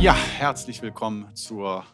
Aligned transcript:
Ja, 0.00 0.14
herzlich 0.14 0.80
willkommen 0.80 1.34
zur 1.36 1.84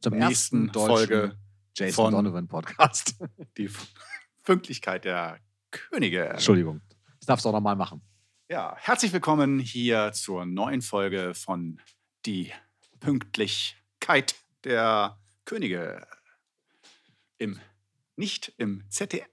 Zum 0.00 0.14
nächsten 0.16 0.72
Folge 0.72 1.36
Jason 1.76 1.92
von- 2.06 2.14
Donovan 2.14 2.48
Podcast. 2.48 3.16
die 3.58 3.70
Pünktlichkeit 4.44 5.04
der 5.04 5.38
Könige. 5.90 6.28
Entschuldigung. 6.30 6.80
Das 7.18 7.26
darfst 7.26 7.44
du 7.44 7.48
auch 7.50 7.52
nochmal 7.52 7.76
machen. 7.76 8.00
Ja, 8.48 8.76
herzlich 8.78 9.12
willkommen 9.12 9.58
hier 9.58 10.12
zur 10.12 10.46
neuen 10.46 10.80
Folge 10.82 11.34
von 11.34 11.80
Die 12.24 12.52
Pünktlichkeit 13.00 14.36
der 14.64 15.18
Könige. 15.44 16.06
Im, 17.38 17.58
nicht 18.16 18.52
im 18.56 18.84
ZDF. 18.88 19.26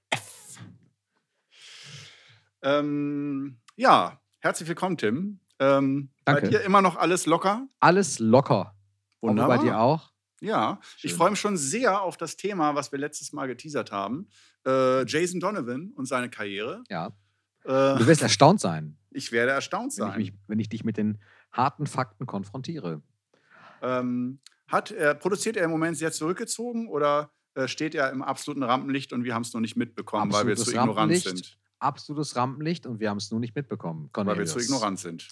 Ähm, 2.62 3.60
ja, 3.76 4.20
herzlich 4.40 4.68
willkommen, 4.70 4.98
Tim. 4.98 5.40
Ähm, 5.60 6.12
Bei 6.26 6.34
Danke. 6.34 6.50
dir 6.50 6.62
immer 6.62 6.82
noch 6.82 6.96
alles 6.96 7.26
locker? 7.26 7.68
Alles 7.80 8.20
locker. 8.20 8.76
Wunderbar. 9.22 9.58
Und 9.58 9.62
bei 9.62 9.64
dir 9.64 9.80
auch? 9.80 10.13
Ja, 10.44 10.80
ich 10.98 11.12
Schön. 11.12 11.18
freue 11.18 11.30
mich 11.32 11.40
schon 11.40 11.56
sehr 11.56 12.02
auf 12.02 12.18
das 12.18 12.36
Thema, 12.36 12.76
was 12.76 12.92
wir 12.92 13.00
letztes 13.00 13.32
Mal 13.32 13.48
geteasert 13.48 13.92
haben. 13.92 14.28
Äh, 14.66 15.06
Jason 15.06 15.40
Donovan 15.40 15.92
und 15.96 16.06
seine 16.06 16.30
Karriere. 16.30 16.84
Ja. 16.90 17.08
Äh, 17.64 17.98
Du 17.98 18.06
wirst 18.08 18.22
erstaunt 18.22 18.60
sein, 18.60 18.98
ich 19.12 19.32
werde 19.32 19.54
erstaunt 19.54 19.98
wenn 19.98 20.06
ich, 20.08 20.12
sein. 20.12 20.18
mich, 20.20 20.34
wenn 20.48 20.60
ich 20.60 20.68
dich 20.70 20.84
mit 20.84 20.98
den 20.98 21.22
harten 21.54 21.88
Fakten 21.88 22.26
konfrontiere. 22.26 23.02
Ähm, 23.82 24.40
hat 24.68 24.92
er, 24.92 25.14
produziert 25.14 25.56
er 25.56 25.66
im 25.66 25.72
Moment 25.72 25.98
sehr 25.98 26.12
zurückgezogen 26.12 26.88
oder 26.90 27.32
äh, 27.54 27.68
steht 27.68 27.96
er 27.96 28.12
im 28.12 28.22
absoluten 28.22 28.64
Rampenlicht 28.64 29.14
und 29.14 29.24
wir 29.24 29.34
haben 29.34 29.44
es 29.44 29.54
noch 29.54 29.62
nicht 29.62 29.78
mitbekommen, 29.78 30.34
weil 30.34 30.48
wir 30.48 30.56
zu 30.56 30.64
Absolutes 30.64 30.82
ignorant 30.82 31.16
sind? 31.16 31.58
Absolutes 31.80 32.36
Rampenlicht 32.36 32.86
und 32.86 33.00
wir 33.00 33.10
haben 33.10 33.18
es 33.18 33.30
nur 33.32 33.40
nicht 33.40 33.56
mitbekommen. 33.56 34.10
Weil 34.14 34.26
wir 34.26 34.34
Cornelius. 34.34 34.54
zu 34.54 34.60
ignorant 34.60 35.00
sind. 35.00 35.28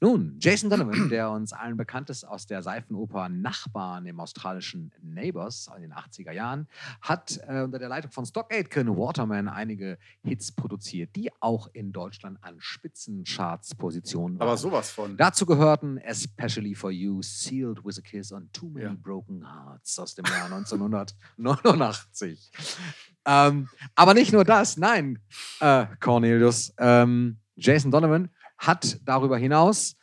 Nun, 0.00 0.36
Jason 0.38 0.70
Donovan, 0.70 1.08
der 1.08 1.30
uns 1.30 1.52
allen 1.52 1.76
bekannt 1.76 2.08
ist 2.10 2.24
aus 2.24 2.46
der 2.46 2.62
Seifenoper 2.62 3.28
Nachbarn 3.28 4.06
im 4.06 4.20
australischen 4.20 4.92
Neighbors 5.02 5.68
in 5.76 5.82
den 5.82 5.92
80er 5.92 6.32
Jahren, 6.32 6.68
hat 7.00 7.40
äh, 7.48 7.62
unter 7.62 7.78
der 7.78 7.88
Leitung 7.88 8.12
von 8.12 8.24
Stock 8.24 8.52
Aitken 8.52 8.88
Waterman 8.96 9.48
einige 9.48 9.98
Hits 10.22 10.52
produziert, 10.52 11.16
die 11.16 11.30
auch 11.40 11.68
in 11.72 11.92
Deutschland 11.92 12.38
an 12.42 12.56
Spitzencharts-Positionen 12.58 14.38
waren. 14.38 14.48
Aber 14.48 14.56
sowas 14.56 14.90
von. 14.90 15.16
Dazu 15.16 15.46
gehörten 15.46 15.98
Especially 15.98 16.74
for 16.74 16.90
You, 16.90 17.20
Sealed 17.22 17.84
with 17.84 17.98
a 17.98 18.02
Kiss 18.02 18.30
und 18.32 18.52
Too 18.52 18.68
Many 18.68 18.84
Ja. 18.86 18.96
Broken 19.02 19.44
Hearts 19.44 19.98
aus 19.98 20.14
dem 20.14 20.24
Jahr 20.26 20.44
1989. 20.52 22.50
ähm, 23.26 23.68
aber 23.94 24.14
nicht 24.14 24.32
nur 24.32 24.44
das, 24.44 24.76
nein, 24.76 25.18
äh, 25.60 25.86
Cornelius. 26.00 26.72
Ähm, 26.78 27.38
Jason 27.60 27.90
Donovan 27.90 28.30
hat 28.58 28.98
darüber 29.04 29.38
hinaus 29.38 29.94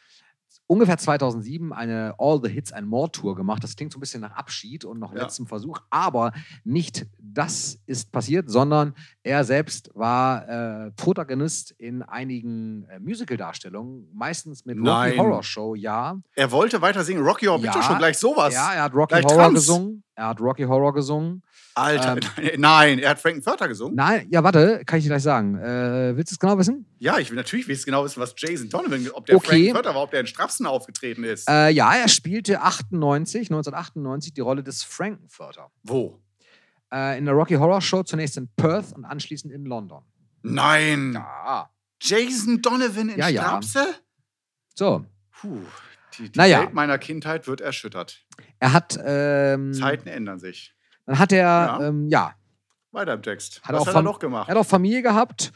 ungefähr 0.67 0.97
2007 0.97 1.71
eine 1.73 2.15
All 2.17 2.39
the 2.43 2.49
Hits 2.49 2.71
and 2.73 2.87
More 2.87 3.11
Tour 3.11 3.35
gemacht. 3.35 3.63
Das 3.63 3.75
klingt 3.75 3.91
so 3.93 3.99
ein 3.99 3.99
bisschen 3.99 4.21
nach 4.21 4.31
Abschied 4.31 4.83
und 4.83 4.97
noch 4.97 5.13
Ja. 5.13 5.21
letztem 5.23 5.45
Versuch, 5.45 5.77
aber 5.91 6.31
nicht 6.63 7.05
das 7.19 7.77
ist 7.85 8.11
passiert, 8.11 8.49
sondern 8.49 8.95
er 9.21 9.43
selbst 9.43 9.91
war 9.93 10.47
äh, 10.87 10.91
Protagonist 10.93 11.69
in 11.77 12.01
einigen 12.01 12.85
äh, 12.85 12.97
Musical-Darstellungen, 12.99 14.09
meistens 14.13 14.65
mit 14.65 14.77
Rocky. 14.79 15.17
Horror 15.17 15.43
Show, 15.43 15.75
ja. 15.75 16.17
Er 16.33 16.51
wollte 16.51 16.81
weiter 16.81 17.03
singen. 17.03 17.21
Rocky 17.23 17.45
Horror 17.45 17.63
Ja. 17.63 17.83
Show, 17.83 17.97
gleich 17.97 18.17
sowas. 18.17 18.53
Ja, 18.55 18.73
er 18.73 18.83
hat 18.83 18.93
Rocky 18.95 19.09
Gleich 19.13 19.25
Horror 19.25 19.37
Tanz. 19.43 19.53
gesungen. 19.55 20.03
Er 20.17 20.27
hat 20.27 20.39
Rocky 20.39 20.63
Horror 20.63 20.93
gesungen. 20.93 21.43
Alter, 21.73 22.17
Ähm, 22.37 22.51
nein, 22.57 22.99
er 22.99 23.09
hat 23.11 23.19
Frankenfurter 23.19 23.67
gesungen. 23.67 23.95
Nein, 23.95 24.27
ja, 24.29 24.41
warte, 24.43 24.81
kann 24.85 24.97
ich 24.99 25.03
dir 25.03 25.09
gleich 25.09 25.23
sagen. 25.23 25.57
Äh, 25.57 26.15
willst 26.15 26.31
du 26.31 26.35
es 26.35 26.39
genau 26.39 26.57
wissen? 26.57 26.85
Ja, 26.99 27.17
ich 27.19 27.29
will 27.29 27.35
natürlich 27.35 27.67
will 27.67 27.77
genau 27.83 28.05
wissen, 28.05 28.21
was 28.21 28.33
Jason 28.37 28.69
Donovan, 28.69 29.09
ob 29.13 29.25
der 29.25 29.35
Okay. 29.35 29.47
Frankenfurter 29.73 29.93
war, 29.93 30.03
ob 30.03 30.11
der 30.11 30.21
in 30.21 30.27
Strapsen 30.27 30.65
aufgetreten 30.67 31.25
ist. 31.25 31.49
Äh, 31.49 31.69
ja, 31.71 31.93
er 31.93 32.07
spielte 32.07 32.61
98, 32.61 33.49
1998 33.51 34.33
die 34.33 34.39
Rolle 34.41 34.63
des 34.63 34.83
Frankenfurter. 34.83 35.69
Wo? 35.83 36.21
Äh, 36.93 37.17
in 37.17 37.25
der 37.25 37.33
Rocky 37.33 37.55
Horror 37.55 37.81
Show 37.81 38.03
zunächst 38.03 38.37
in 38.37 38.47
Perth 38.55 38.93
und 38.93 39.03
anschließend 39.03 39.51
in 39.51 39.65
London. 39.65 40.01
Nein. 40.43 41.11
Ja. 41.13 41.69
Jason 42.01 42.61
Donovan 42.61 43.09
in 43.09 43.17
Ja, 43.19 43.27
ja. 43.27 43.41
Strapse? 43.41 43.95
So, 44.75 45.05
Puh, 45.41 45.59
die, 46.19 46.31
die 46.31 46.37
Naja. 46.39 46.61
Welt 46.61 46.73
meiner 46.73 46.97
Kindheit 46.97 47.47
wird 47.47 47.61
erschüttert. 47.61 48.25
er 48.59 48.73
hat, 48.73 48.97
ähm, 49.03 49.73
Zeiten 49.73 50.07
ändern 50.07 50.39
sich. 50.39 50.73
dann 51.05 51.19
hat 51.19 51.31
er, 51.31 51.39
Ja. 51.39 51.81
ähm, 51.87 52.07
ja 52.09 52.35
Weiter 52.91 53.13
im 53.13 53.21
Text. 53.23 53.61
Hat 53.63 53.73
Was 53.75 53.81
auch 53.81 53.87
hat 53.87 53.95
er 53.95 54.01
noch 54.03 54.19
gemacht? 54.19 54.47
Er 54.47 54.55
hat 54.55 54.57
auch 54.61 54.65
Familie 54.69 55.01
gehabt, 55.01 55.51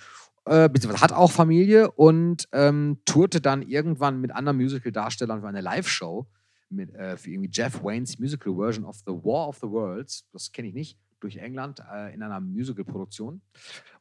äh, 0.45 0.67
beziehungsweise 0.67 1.01
hat 1.03 1.13
auch 1.13 1.31
Familie 1.31 1.89
und 1.91 2.47
ähm, 2.51 2.99
tourte 3.05 3.39
dann 3.39 3.61
irgendwann 3.61 4.19
mit 4.19 4.31
anderen 4.31 4.57
Musical-Darstellern 4.57 5.39
für 5.41 5.47
eine 5.47 5.61
Live-Show 5.61 6.27
mit, 6.69 6.93
äh, 6.95 7.15
für 7.17 7.31
irgendwie 7.31 7.49
Jeff 7.51 7.81
Waynes 7.83 8.19
Musical 8.19 8.53
Version 8.55 8.83
of 8.85 8.97
The 9.05 9.13
War 9.13 9.47
of 9.47 9.57
the 9.57 9.67
Worlds, 9.69 10.27
das 10.33 10.51
kenne 10.51 10.67
ich 10.67 10.73
nicht, 10.73 10.99
durch 11.21 11.37
England 11.37 11.81
äh, 11.91 12.13
in 12.13 12.21
einer 12.23 12.39
Musical-Produktion. 12.41 13.41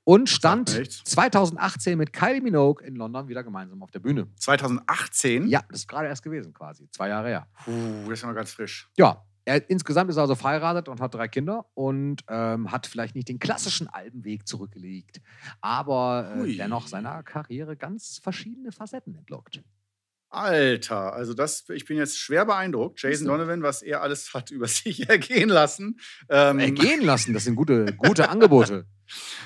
Und 0.08 0.30
stand 0.30 0.72
mir 0.72 0.78
nichts. 0.78 1.04
2018 1.04 1.98
mit 1.98 2.14
Kylie 2.14 2.41
Minogue 2.41 2.82
in 2.82 2.96
London 2.96 3.28
wieder 3.28 3.44
gemeinsam 3.44 3.82
auf 3.82 3.91
der 3.91 3.98
Bühne. 3.98 4.26
2018? 4.36 5.48
Ja, 5.48 5.60
das 5.69 5.80
ist 5.80 5.86
gerade 5.86 6.08
erst 6.08 6.22
gewesen 6.22 6.54
quasi, 6.54 6.88
zwei 6.91 7.10
Jahre 7.10 7.28
her. 7.28 7.46
Puh, 7.62 8.08
das 8.08 8.20
ist 8.20 8.24
noch 8.24 8.34
ganz 8.34 8.50
frisch. 8.52 8.88
Ja, 8.96 9.22
er, 9.44 9.69
insgesamt 9.69 10.08
ist 10.08 10.16
er 10.16 10.22
also 10.22 10.34
verheiratet 10.34 10.88
und 10.88 11.02
hat 11.02 11.14
drei 11.14 11.28
Kinder 11.28 11.66
und 11.74 12.24
ähm, 12.30 12.72
hat 12.72 12.86
vielleicht 12.86 13.16
nicht 13.16 13.28
den 13.28 13.38
klassischen 13.38 13.86
Albenweg 13.86 14.48
zurückgelegt, 14.48 15.20
aber 15.60 16.32
äh, 16.38 16.56
dennoch 16.56 16.86
seiner 16.86 17.22
Karriere 17.22 17.76
ganz 17.76 18.19
verschiedene 18.22 18.72
Facetten 18.72 19.14
entlockt. 19.14 19.62
Alter, 20.31 21.15
also 21.15 21.33
das, 21.33 21.65
ich 21.71 21.87
bin 21.87 21.97
jetzt 21.97 22.19
schwer 22.19 22.44
beeindruckt. 22.44 23.00
Jason? 23.00 23.27
Donovan, 23.27 23.62
was 23.62 23.83
er 23.83 24.03
alles 24.03 24.34
hat 24.34 24.50
über 24.50 24.69
sich 24.69 25.09
ergehen 25.09 25.49
lassen. 25.49 25.99
Ähm, 26.28 26.59
Ergehen 26.59 27.03
lassen, 27.03 27.33
das 27.33 27.44
sind 27.44 27.55
gute, 27.55 27.87
gute 27.97 28.28
Angebote. 28.28 28.87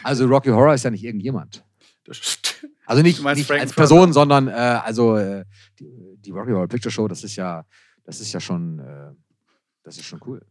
Also 0.02 0.26
Rocky 0.26 0.50
Horror 0.50 0.74
ist 0.74 0.84
ja 0.84 0.90
nicht 0.90 1.04
irgendjemand. 1.04 1.64
Also 2.84 3.02
nicht, 3.02 3.22
nicht 3.22 3.50
als? 3.50 3.72
Person, 3.72 4.12
sondern 4.12 4.48
äh, 4.48 4.50
also 4.50 5.16
äh, 5.16 5.44
die, 5.78 6.16
die 6.16 6.30
Rocky 6.30 6.50
Horror 6.50 6.66
Picture 6.66 6.90
Show, 6.90 7.06
das 7.06 7.22
ist 7.22 7.36
ja, 7.36 7.64
das 8.04 8.20
ist 8.20 8.32
ja 8.32 8.40
schon, 8.40 8.80
äh, 8.80 9.12
das 9.84 9.98
ist 9.98 10.06
schon 10.06 10.20
cool. 10.26 10.44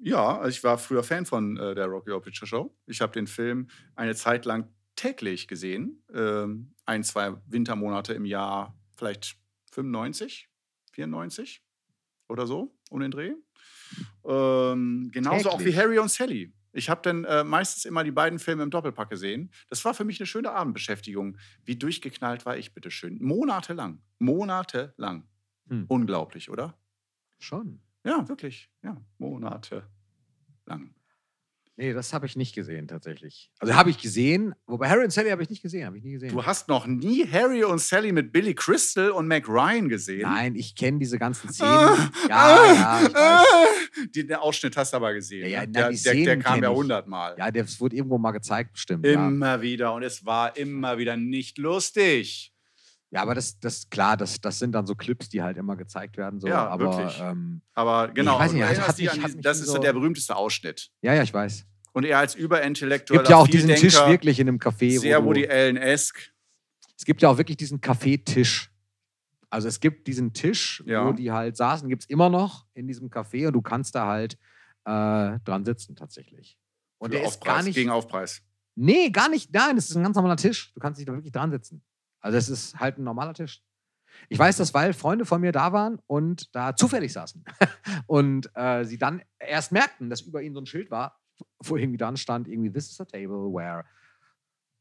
Ja, 0.00 0.38
also 0.38 0.48
ich 0.50 0.64
war 0.64 0.78
früher 0.78 1.04
Fan 1.04 1.26
von 1.26 1.56
äh, 1.56 1.74
der 1.76 1.86
Rocky 1.86 2.10
Horror 2.10 2.22
Picture 2.22 2.46
Show. 2.46 2.74
Ich 2.86 3.00
habe 3.00 3.12
den 3.12 3.28
Film 3.28 3.68
eine 3.94 4.16
Zeit 4.16 4.44
lang 4.44 4.68
täglich 4.96 5.46
gesehen. 5.46 6.02
Ähm, 6.12 6.74
ein, 6.84 7.04
zwei 7.04 7.34
Wintermonate 7.46 8.14
im 8.14 8.24
Jahr, 8.24 8.76
vielleicht 8.98 9.36
95, 9.72 10.48
94 10.92 11.62
oder 12.28 12.46
so, 12.46 12.76
um 12.90 13.00
den 13.00 13.10
Dreh. 13.10 13.32
Ähm, 14.24 15.10
genauso 15.12 15.50
auch 15.50 15.60
wie 15.60 15.64
Täglich? 15.64 15.78
Harry 15.78 15.98
und 15.98 16.10
Sally. 16.10 16.52
Ich 16.72 16.90
habe 16.90 17.00
dann 17.02 17.24
äh, 17.24 17.44
meistens 17.44 17.84
immer 17.86 18.04
die 18.04 18.10
beiden 18.10 18.38
Filme 18.38 18.62
im 18.62 18.70
Doppelpack 18.70 19.08
gesehen. 19.08 19.50
Das 19.68 19.84
war 19.84 19.94
für 19.94 20.04
mich 20.04 20.20
eine 20.20 20.26
schöne 20.26 20.50
Abendbeschäftigung. 20.52 21.38
Wie 21.64 21.76
durchgeknallt 21.76 22.44
war 22.44 22.56
ich, 22.56 22.74
bitteschön. 22.74 23.18
Monatelang. 23.20 24.02
Monatelang. 24.18 25.26
Hm. 25.68 25.86
Unglaublich, 25.88 26.50
oder? 26.50 26.78
Schon. 27.38 27.80
Ja, 28.04 28.28
wirklich. 28.28 28.70
Ja, 28.82 29.00
monatelang. 29.18 30.94
Nee, 31.78 31.92
das 31.92 32.12
habe 32.12 32.26
ich 32.26 32.34
nicht 32.34 32.56
gesehen 32.56 32.88
tatsächlich. 32.88 33.52
Also 33.60 33.76
habe 33.76 33.90
ich 33.90 33.98
gesehen, 33.98 34.52
wobei 34.66 34.88
Harry 34.88 35.04
und 35.04 35.12
Sally 35.12 35.30
habe 35.30 35.44
ich 35.44 35.48
nicht 35.48 35.62
gesehen, 35.62 35.86
habe 35.86 35.96
ich 35.96 36.02
nie 36.02 36.14
gesehen. 36.14 36.30
Du 36.30 36.44
hast 36.44 36.68
noch 36.68 36.88
nie 36.88 37.24
Harry 37.30 37.62
und 37.62 37.78
Sally 37.80 38.10
mit 38.10 38.32
Billy 38.32 38.52
Crystal 38.52 39.12
und 39.12 39.28
Mac 39.28 39.48
Ryan 39.48 39.88
gesehen? 39.88 40.22
Nein, 40.22 40.56
ich 40.56 40.74
kenne 40.74 40.98
diese 40.98 41.20
ganzen 41.20 41.52
Szenen. 41.52 41.70
Ah, 41.70 42.10
ja, 42.28 42.36
ah, 42.36 42.74
ja, 42.74 43.06
ich 43.06 43.14
weiß. 43.14 44.10
Die, 44.12 44.26
den 44.26 44.36
Ausschnitt 44.38 44.76
hast 44.76 44.92
du 44.92 44.96
aber 44.96 45.14
gesehen. 45.14 45.42
Ja, 45.42 45.60
ja, 45.60 45.60
ne? 45.60 45.68
na, 45.72 45.90
der, 45.90 46.14
der, 46.14 46.24
der 46.24 46.38
kam 46.40 46.60
ja 46.60 46.68
hundertmal. 46.68 47.36
Ja, 47.38 47.48
das 47.52 47.80
wurde 47.80 47.94
irgendwo 47.94 48.18
mal 48.18 48.32
gezeigt, 48.32 48.72
bestimmt. 48.72 49.06
Immer 49.06 49.62
wieder. 49.62 49.94
Und 49.94 50.02
es 50.02 50.26
war 50.26 50.56
immer 50.56 50.98
wieder 50.98 51.16
nicht 51.16 51.58
lustig. 51.58 52.52
Ja, 53.10 53.22
aber 53.22 53.34
das, 53.34 53.58
das 53.60 53.88
klar, 53.90 54.16
das, 54.16 54.40
das 54.40 54.58
sind 54.58 54.72
dann 54.72 54.86
so 54.86 54.94
Clips, 54.94 55.28
die 55.28 55.42
halt 55.42 55.56
immer 55.56 55.76
gezeigt 55.76 56.16
werden. 56.16 56.40
So. 56.40 56.48
Ja, 56.48 56.66
aber, 56.68 56.96
wirklich. 56.96 57.20
Ähm, 57.20 57.62
Aber 57.74 58.08
genau, 58.08 58.38
weiß 58.38 58.52
nicht, 58.52 58.62
du 58.64 58.68
hat- 58.68 58.88
hat 58.88 58.98
mich- 58.98 59.08
hat 59.10 59.34
mich 59.34 59.42
das 59.42 59.60
ist 59.60 59.66
so 59.66 59.74
so- 59.76 59.78
der 59.82 59.92
berühmteste 59.92 60.36
Ausschnitt. 60.36 60.90
ja, 61.02 61.14
ja, 61.14 61.22
ich 61.22 61.32
weiß. 61.32 61.64
Und 61.92 62.04
er 62.04 62.18
als 62.18 62.34
Es 62.34 62.40
überintellektueller 62.40 63.22
gibt 63.22 63.30
ja 63.30 63.36
auch 63.36 63.48
diesen 63.48 63.74
Tisch 63.74 63.94
wirklich 64.06 64.38
in 64.38 64.48
einem 64.48 64.58
Café. 64.58 64.98
sehr 65.00 65.22
wo 65.24 65.28
Woody 65.28 65.48
Allen-esque. 65.48 66.30
es 66.96 67.04
gibt 67.04 67.22
ja 67.22 67.28
auch 67.30 67.38
wirklich 67.38 67.56
diesen 67.56 67.80
Kaffeetisch. 67.80 68.70
Also 69.50 69.66
es 69.68 69.80
gibt 69.80 70.06
diesen 70.06 70.34
Tisch, 70.34 70.82
Ja. 70.86 71.06
wo 71.06 71.12
die 71.12 71.32
halt 71.32 71.56
saßen, 71.56 71.88
gibt 71.88 72.02
es 72.02 72.08
immer 72.10 72.28
noch 72.28 72.66
in 72.74 72.86
diesem 72.86 73.08
Café 73.08 73.46
und 73.46 73.54
du 73.54 73.62
kannst 73.62 73.94
da 73.94 74.06
halt 74.06 74.34
äh, 74.84 75.38
dran 75.44 75.64
sitzen 75.64 75.96
tatsächlich. 75.96 76.58
Und 76.98 77.08
Für 77.10 77.16
der 77.18 77.22
ist 77.22 77.28
Aufpreis, 77.28 77.54
gar 77.54 77.62
nicht. 77.62 77.74
Gegen 77.74 77.90
Aufpreis. 77.90 78.42
Nee, 78.74 79.10
gar 79.10 79.28
nicht. 79.28 79.52
Nein, 79.52 79.76
das 79.76 79.88
ist 79.90 79.96
ein 79.96 80.02
ganz 80.02 80.14
normaler 80.16 80.36
Tisch. 80.36 80.72
Du 80.74 80.80
kannst 80.80 80.98
dich 81.00 81.06
da 81.06 81.12
wirklich 81.12 81.32
dran 81.32 81.50
setzen. 81.50 81.82
Also 82.20 82.38
es 82.38 82.48
ist 82.48 82.78
halt 82.78 82.98
ein 82.98 83.04
normaler 83.04 83.34
Tisch. 83.34 83.62
Ich 84.28 84.38
weiß 84.38 84.56
das, 84.56 84.74
weil 84.74 84.92
Freunde 84.92 85.24
von 85.24 85.40
mir 85.40 85.52
da 85.52 85.72
waren 85.72 86.00
und 86.06 86.54
da 86.54 86.74
zufällig 86.74 87.12
saßen. 87.12 87.44
und 88.06 88.50
äh, 88.54 88.84
sie 88.84 88.98
dann 88.98 89.22
erst 89.38 89.72
merkten, 89.72 90.10
dass 90.10 90.22
über 90.22 90.42
ihnen 90.42 90.54
so 90.54 90.60
ein 90.60 90.66
Schild 90.66 90.90
war, 90.90 91.20
wo 91.62 91.76
irgendwie 91.76 91.98
dann 91.98 92.16
stand, 92.16 92.48
irgendwie, 92.48 92.72
this 92.72 92.90
is 92.90 93.00
a 93.00 93.04
table 93.04 93.52
where 93.52 93.84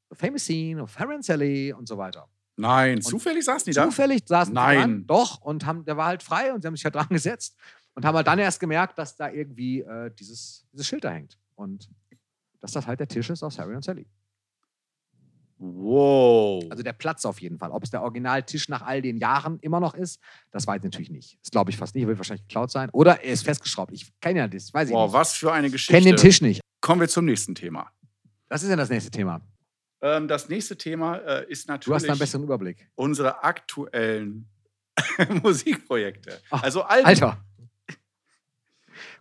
the 0.10 0.16
famous 0.16 0.46
scene 0.46 0.82
of 0.82 0.98
Harry 0.98 1.16
and 1.16 1.24
Sally 1.24 1.74
und 1.74 1.88
so 1.88 1.98
weiter. 1.98 2.28
Nein, 2.56 3.02
zufällig 3.02 3.46
saßen 3.46 3.66
die 3.72 3.76
da? 3.76 3.86
Zufällig 3.86 4.24
saßen 4.26 4.54
Nein. 4.54 4.76
die 4.76 4.82
dran, 4.82 5.08
doch, 5.08 5.42
und 5.42 5.66
haben, 5.66 5.86
der 5.86 5.96
war 5.96 6.08
halt 6.08 6.24
frei 6.24 6.52
und 6.52 6.62
sie 6.62 6.68
haben 6.68 6.76
sich 6.76 6.86
halt 6.86 6.96
dran 6.96 7.10
gesetzt 7.10 7.56
und 7.94 8.04
haben 8.04 8.16
halt 8.16 8.28
dann 8.28 8.40
erst 8.40 8.60
gemerkt, 8.60 8.98
dass 8.98 9.16
da 9.16 9.30
irgendwie 9.30 9.82
äh, 9.82 10.12
dieses, 10.16 10.66
dieses 10.72 10.88
Schild 10.88 11.04
da 11.04 11.12
hängt. 11.12 11.38
Und 11.56 11.90
dass 12.60 12.72
das 12.72 12.88
halt 12.88 13.00
der 13.00 13.08
Tisch 13.08 13.30
ist 13.30 13.44
aus 13.44 13.60
Harry 13.60 13.76
und 13.76 13.84
Sally. 13.84 14.08
Wow. 15.60 16.64
Also 16.70 16.84
der 16.84 16.94
Platz 16.94 17.26
auf 17.26 17.42
jeden 17.42 17.58
Fall. 17.58 17.72
Ob 17.72 17.84
es 17.84 17.90
der 17.90 18.02
Originaltisch 18.04 18.70
nach 18.70 18.82
all 18.84 19.02
den 19.02 19.18
Jahren 19.18 19.60
immer 19.60 19.80
noch 19.80 19.94
ist, 19.96 20.20
das 20.52 20.68
weiß 20.68 20.78
ich 20.78 20.84
natürlich 20.84 21.10
nicht. 21.10 21.38
Das 21.42 21.52
glaube 21.52 21.72
ich 21.72 21.78
fast 21.78 21.96
nicht, 21.96 22.06
wird 22.08 22.18
wahrscheinlich 22.20 22.48
geklaut 22.48 22.72
sein. 22.72 22.90
Oder 22.94 23.24
er 23.24 23.34
ist 23.34 23.44
festgeschraubt. 23.44 23.92
Ich 23.92 24.12
kenne 24.22 24.40
ja 24.40 24.48
das, 24.48 24.74
weiß 24.74 24.90
ich 24.90 24.94
wow, 24.96 25.06
nicht. 25.08 25.14
was 25.14 25.34
für 25.34 25.52
eine 25.52 25.68
Ich 25.68 25.74
Geschichte. 25.74 25.94
kenne 25.94 26.06
den 26.06 26.18
Tisch 26.18 26.42
nicht. 26.42 26.62
Kommen 26.82 27.02
wir 27.02 27.08
zum 27.10 27.26
nächsten 27.26 27.56
Thema. 27.56 27.90
Das 28.50 28.64
ist 28.64 28.70
ja 28.70 28.76
das 28.76 28.90
nächste 28.90 29.12
Thema. 29.12 29.42
Ähm, 30.02 30.28
das 30.28 30.48
nächste 30.48 30.78
Thema 30.78 31.16
äh, 31.18 31.46
ist 31.52 31.68
Du 31.68 31.72
natürlich 31.74 31.96
hast 31.96 32.06
da 32.08 32.12
einen 32.14 32.20
besseren 32.20 32.44
Überblick. 32.44 32.88
unsere 32.96 33.44
aktuellen 33.44 34.48
Musikprojekte. 35.44 36.40
Ach, 36.52 36.64
also 36.64 36.84
Alben. 36.84 37.08
Alter. 37.08 37.44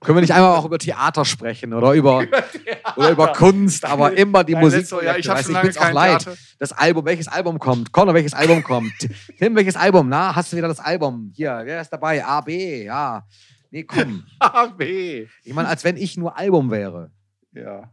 Können 0.06 0.16
wir 0.16 0.20
nicht 0.22 0.32
einmal 0.32 0.56
auch 0.56 0.64
über 0.64 0.78
Theater 0.78 1.24
sprechen 1.24 1.74
oder 1.74 1.92
über, 1.92 2.24
oder 2.96 3.10
über 3.10 3.32
Kunst, 3.32 3.84
aber 3.84 4.16
immer 4.16 4.44
die 4.44 4.54
Nein, 4.54 4.62
Musik. 4.62 4.80
letzte- 4.80 5.04
ja, 5.04 5.16
ich 5.16 5.28
habe 5.28 5.42
schon 5.42 5.52
lange 5.52 5.64
bin's 5.66 5.76
auch 5.78 5.92
leid. 5.92 6.20
Theater. 6.22 6.38
Das 6.58 6.72
Album, 6.72 7.04
welches 7.04 7.28
Album 7.28 7.58
kommt? 7.58 7.92
Connor, 7.92 8.14
welches 8.14 8.32
Album 8.34 8.62
kommt? 8.62 8.92
Tim, 9.38 9.54
welches 9.56 9.76
Album? 9.76 10.08
Na, 10.08 10.34
hast 10.34 10.52
du 10.52 10.56
wieder 10.56 10.68
das 10.68 10.80
Album? 10.80 11.32
Hier, 11.34 11.60
wer 11.64 11.80
ist 11.80 11.90
dabei? 11.90 12.24
A, 12.24 12.40
B, 12.40 12.84
ja. 12.84 13.26
Nee, 13.70 13.82
komm. 13.84 14.24
A, 14.38 14.66
B. 14.66 15.26
Ich 15.42 15.52
meine, 15.52 15.68
als 15.68 15.82
wenn 15.84 15.96
ich 15.96 16.16
nur 16.16 16.38
Album 16.38 16.70
wäre. 16.70 17.10
Ja. 17.52 17.92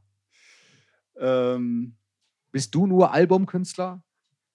Ähm, 1.20 1.96
Bist 2.52 2.74
du 2.76 2.86
nur 2.88 3.12
Albumkünstler? 3.12 4.02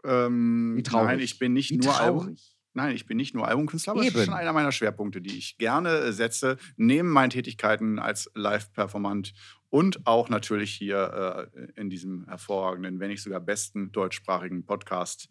ähm, 0.04 0.74
Wie 0.76 0.82
traurig. 0.82 1.06
Nein, 1.08 1.20
ich 1.20 1.38
bin 1.38 1.52
nicht 1.52 1.70
Wie 1.70 1.78
nur 1.78 1.98
Album. 2.00 2.36
Nein, 2.78 2.94
ich 2.94 3.06
bin 3.06 3.16
nicht 3.16 3.34
nur 3.34 3.48
Albumkünstler, 3.48 3.90
aber 3.94 4.02
das 4.02 4.10
ist 4.10 4.14
Eben. 4.14 4.26
schon 4.26 4.34
einer 4.34 4.52
meiner 4.52 4.70
Schwerpunkte, 4.70 5.20
die 5.20 5.36
ich 5.36 5.58
gerne 5.58 5.90
äh, 5.98 6.12
setze, 6.12 6.58
neben 6.76 7.08
meinen 7.10 7.30
Tätigkeiten 7.30 7.98
als 7.98 8.30
Live-Performant 8.36 9.32
und 9.68 10.06
auch 10.06 10.28
natürlich 10.28 10.74
hier 10.74 11.50
äh, 11.52 11.66
in 11.74 11.90
diesem 11.90 12.24
hervorragenden, 12.28 13.00
wenn 13.00 13.08
nicht 13.08 13.20
sogar 13.20 13.40
besten 13.40 13.90
deutschsprachigen 13.90 14.64
Podcast. 14.64 15.28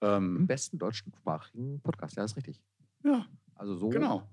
Im 0.00 0.08
Ähm, 0.08 0.46
besten 0.46 0.78
deutschsprachigen 0.78 1.80
Podcast, 1.80 2.16
ja, 2.16 2.22
ist 2.22 2.36
richtig. 2.36 2.60
ja, 3.02 3.26
Also 3.56 3.74
so 3.76 3.88
genau. 3.88 4.30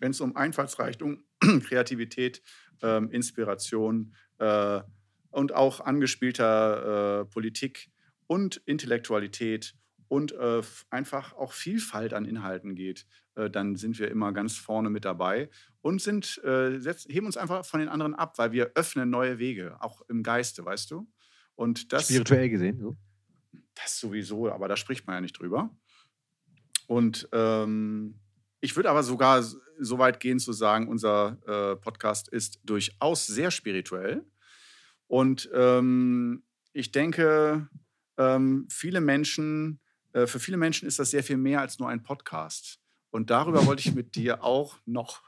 Wenn 0.00 0.12
es 0.12 0.20
um 0.22 0.34
Einfallsreichtum, 0.34 1.22
Kreativität, 1.68 2.40
ähm, 2.80 3.10
Inspiration 3.10 4.14
äh, 4.38 4.80
und 5.30 5.52
auch 5.54 5.80
angespielter 5.80 7.20
äh, 7.20 7.24
Politik 7.26 7.90
und 8.26 8.56
Intellektualität 8.64 9.74
und 10.12 10.32
äh, 10.32 10.60
einfach 10.90 11.32
auch 11.32 11.54
Vielfalt 11.54 12.12
an 12.12 12.26
Inhalten 12.26 12.74
geht, 12.74 13.06
äh, 13.34 13.48
dann 13.48 13.76
sind 13.76 13.98
wir 13.98 14.10
immer 14.10 14.34
ganz 14.34 14.58
vorne 14.58 14.90
mit 14.90 15.06
dabei 15.06 15.48
und 15.80 16.02
sind, 16.02 16.38
äh, 16.44 16.78
setz, 16.80 17.06
heben 17.08 17.24
uns 17.24 17.38
einfach 17.38 17.64
von 17.64 17.80
den 17.80 17.88
anderen 17.88 18.14
ab, 18.14 18.36
weil 18.36 18.52
wir 18.52 18.72
öffnen 18.74 19.08
neue 19.08 19.38
Wege, 19.38 19.78
auch 19.80 20.02
im 20.10 20.22
Geiste, 20.22 20.66
weißt 20.66 20.90
du? 20.90 21.10
Und 21.54 21.94
das, 21.94 22.08
spirituell 22.08 22.50
gesehen. 22.50 22.78
So. 22.78 22.94
das 23.74 23.98
sowieso, 23.98 24.52
aber 24.52 24.68
da 24.68 24.76
spricht 24.76 25.06
man 25.06 25.14
ja 25.14 25.22
nicht 25.22 25.40
drüber. 25.40 25.74
Und 26.88 27.26
ähm, 27.32 28.20
ich 28.60 28.76
würde 28.76 28.90
aber 28.90 29.04
sogar 29.04 29.42
so 29.42 29.98
weit 29.98 30.20
gehen 30.20 30.38
zu 30.38 30.52
sagen, 30.52 30.88
unser 30.88 31.38
äh, 31.46 31.76
Podcast 31.76 32.28
ist 32.28 32.60
durchaus 32.64 33.26
sehr 33.26 33.50
spirituell. 33.50 34.26
Und 35.06 35.48
ähm, 35.54 36.42
ich 36.74 36.92
denke, 36.92 37.70
ähm, 38.18 38.66
viele 38.68 39.00
Menschen, 39.00 39.78
äh, 40.12 40.26
für 40.26 40.38
viele 40.40 40.56
Menschen 40.56 40.86
ist 40.88 40.98
das 40.98 41.10
sehr 41.10 41.22
viel 41.24 41.36
mehr 41.36 41.60
als 41.60 41.78
nur 41.78 41.88
ein 41.88 42.02
Podcast. 42.02 42.78
Und 43.10 43.30
darüber 43.30 43.66
wollte 43.66 43.86
ich 43.86 43.94
mit 43.94 44.14
dir 44.16 44.42
auch 44.42 44.76
noch 44.86 45.20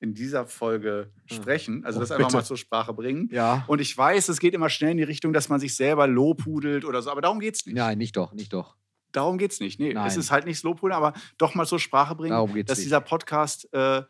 in 0.00 0.14
dieser 0.14 0.46
Folge 0.46 1.10
Hm. 1.28 1.36
sprechen, 1.36 1.84
also 1.84 1.98
Oh, 1.98 2.00
das 2.00 2.10
einfach 2.12 2.26
bitte. 2.28 2.36
mal 2.38 2.44
zur 2.44 2.56
Sprache 2.56 2.94
bringen. 2.94 3.28
Ja. 3.32 3.64
Und 3.66 3.80
ich 3.80 3.96
weiß, 3.96 4.28
es 4.28 4.38
geht 4.38 4.54
immer 4.54 4.70
schnell 4.70 4.92
in 4.92 4.96
die 4.96 5.02
Richtung, 5.02 5.32
dass 5.32 5.48
man 5.48 5.58
sich 5.60 5.74
selber 5.74 6.06
lobhudelt 6.06 6.84
oder 6.84 7.02
so, 7.02 7.10
aber 7.10 7.20
darum 7.20 7.40
geht 7.40 7.56
es 7.56 7.66
nicht. 7.66 7.74
Nein, 7.74 7.98
nicht 7.98 8.16
doch, 8.16 8.32
nicht 8.32 8.52
doch. 8.52 8.76
Darum 9.10 9.38
geht 9.38 9.52
es 9.52 9.60
nicht. 9.60 9.80
Nee, 9.80 9.94
Nein. 9.94 10.06
es 10.06 10.16
ist 10.16 10.30
halt 10.30 10.44
nicht 10.46 10.62
Lobhudeln, 10.62 10.94
aber 10.96 11.14
doch 11.38 11.54
mal 11.54 11.66
zur 11.66 11.80
Sprache 11.80 12.14
bringen, 12.14 12.34
dass 12.66 12.78
nicht. 12.78 12.84
dieser 12.86 13.00
Podcast, 13.00 13.68
äh, 13.72 14.02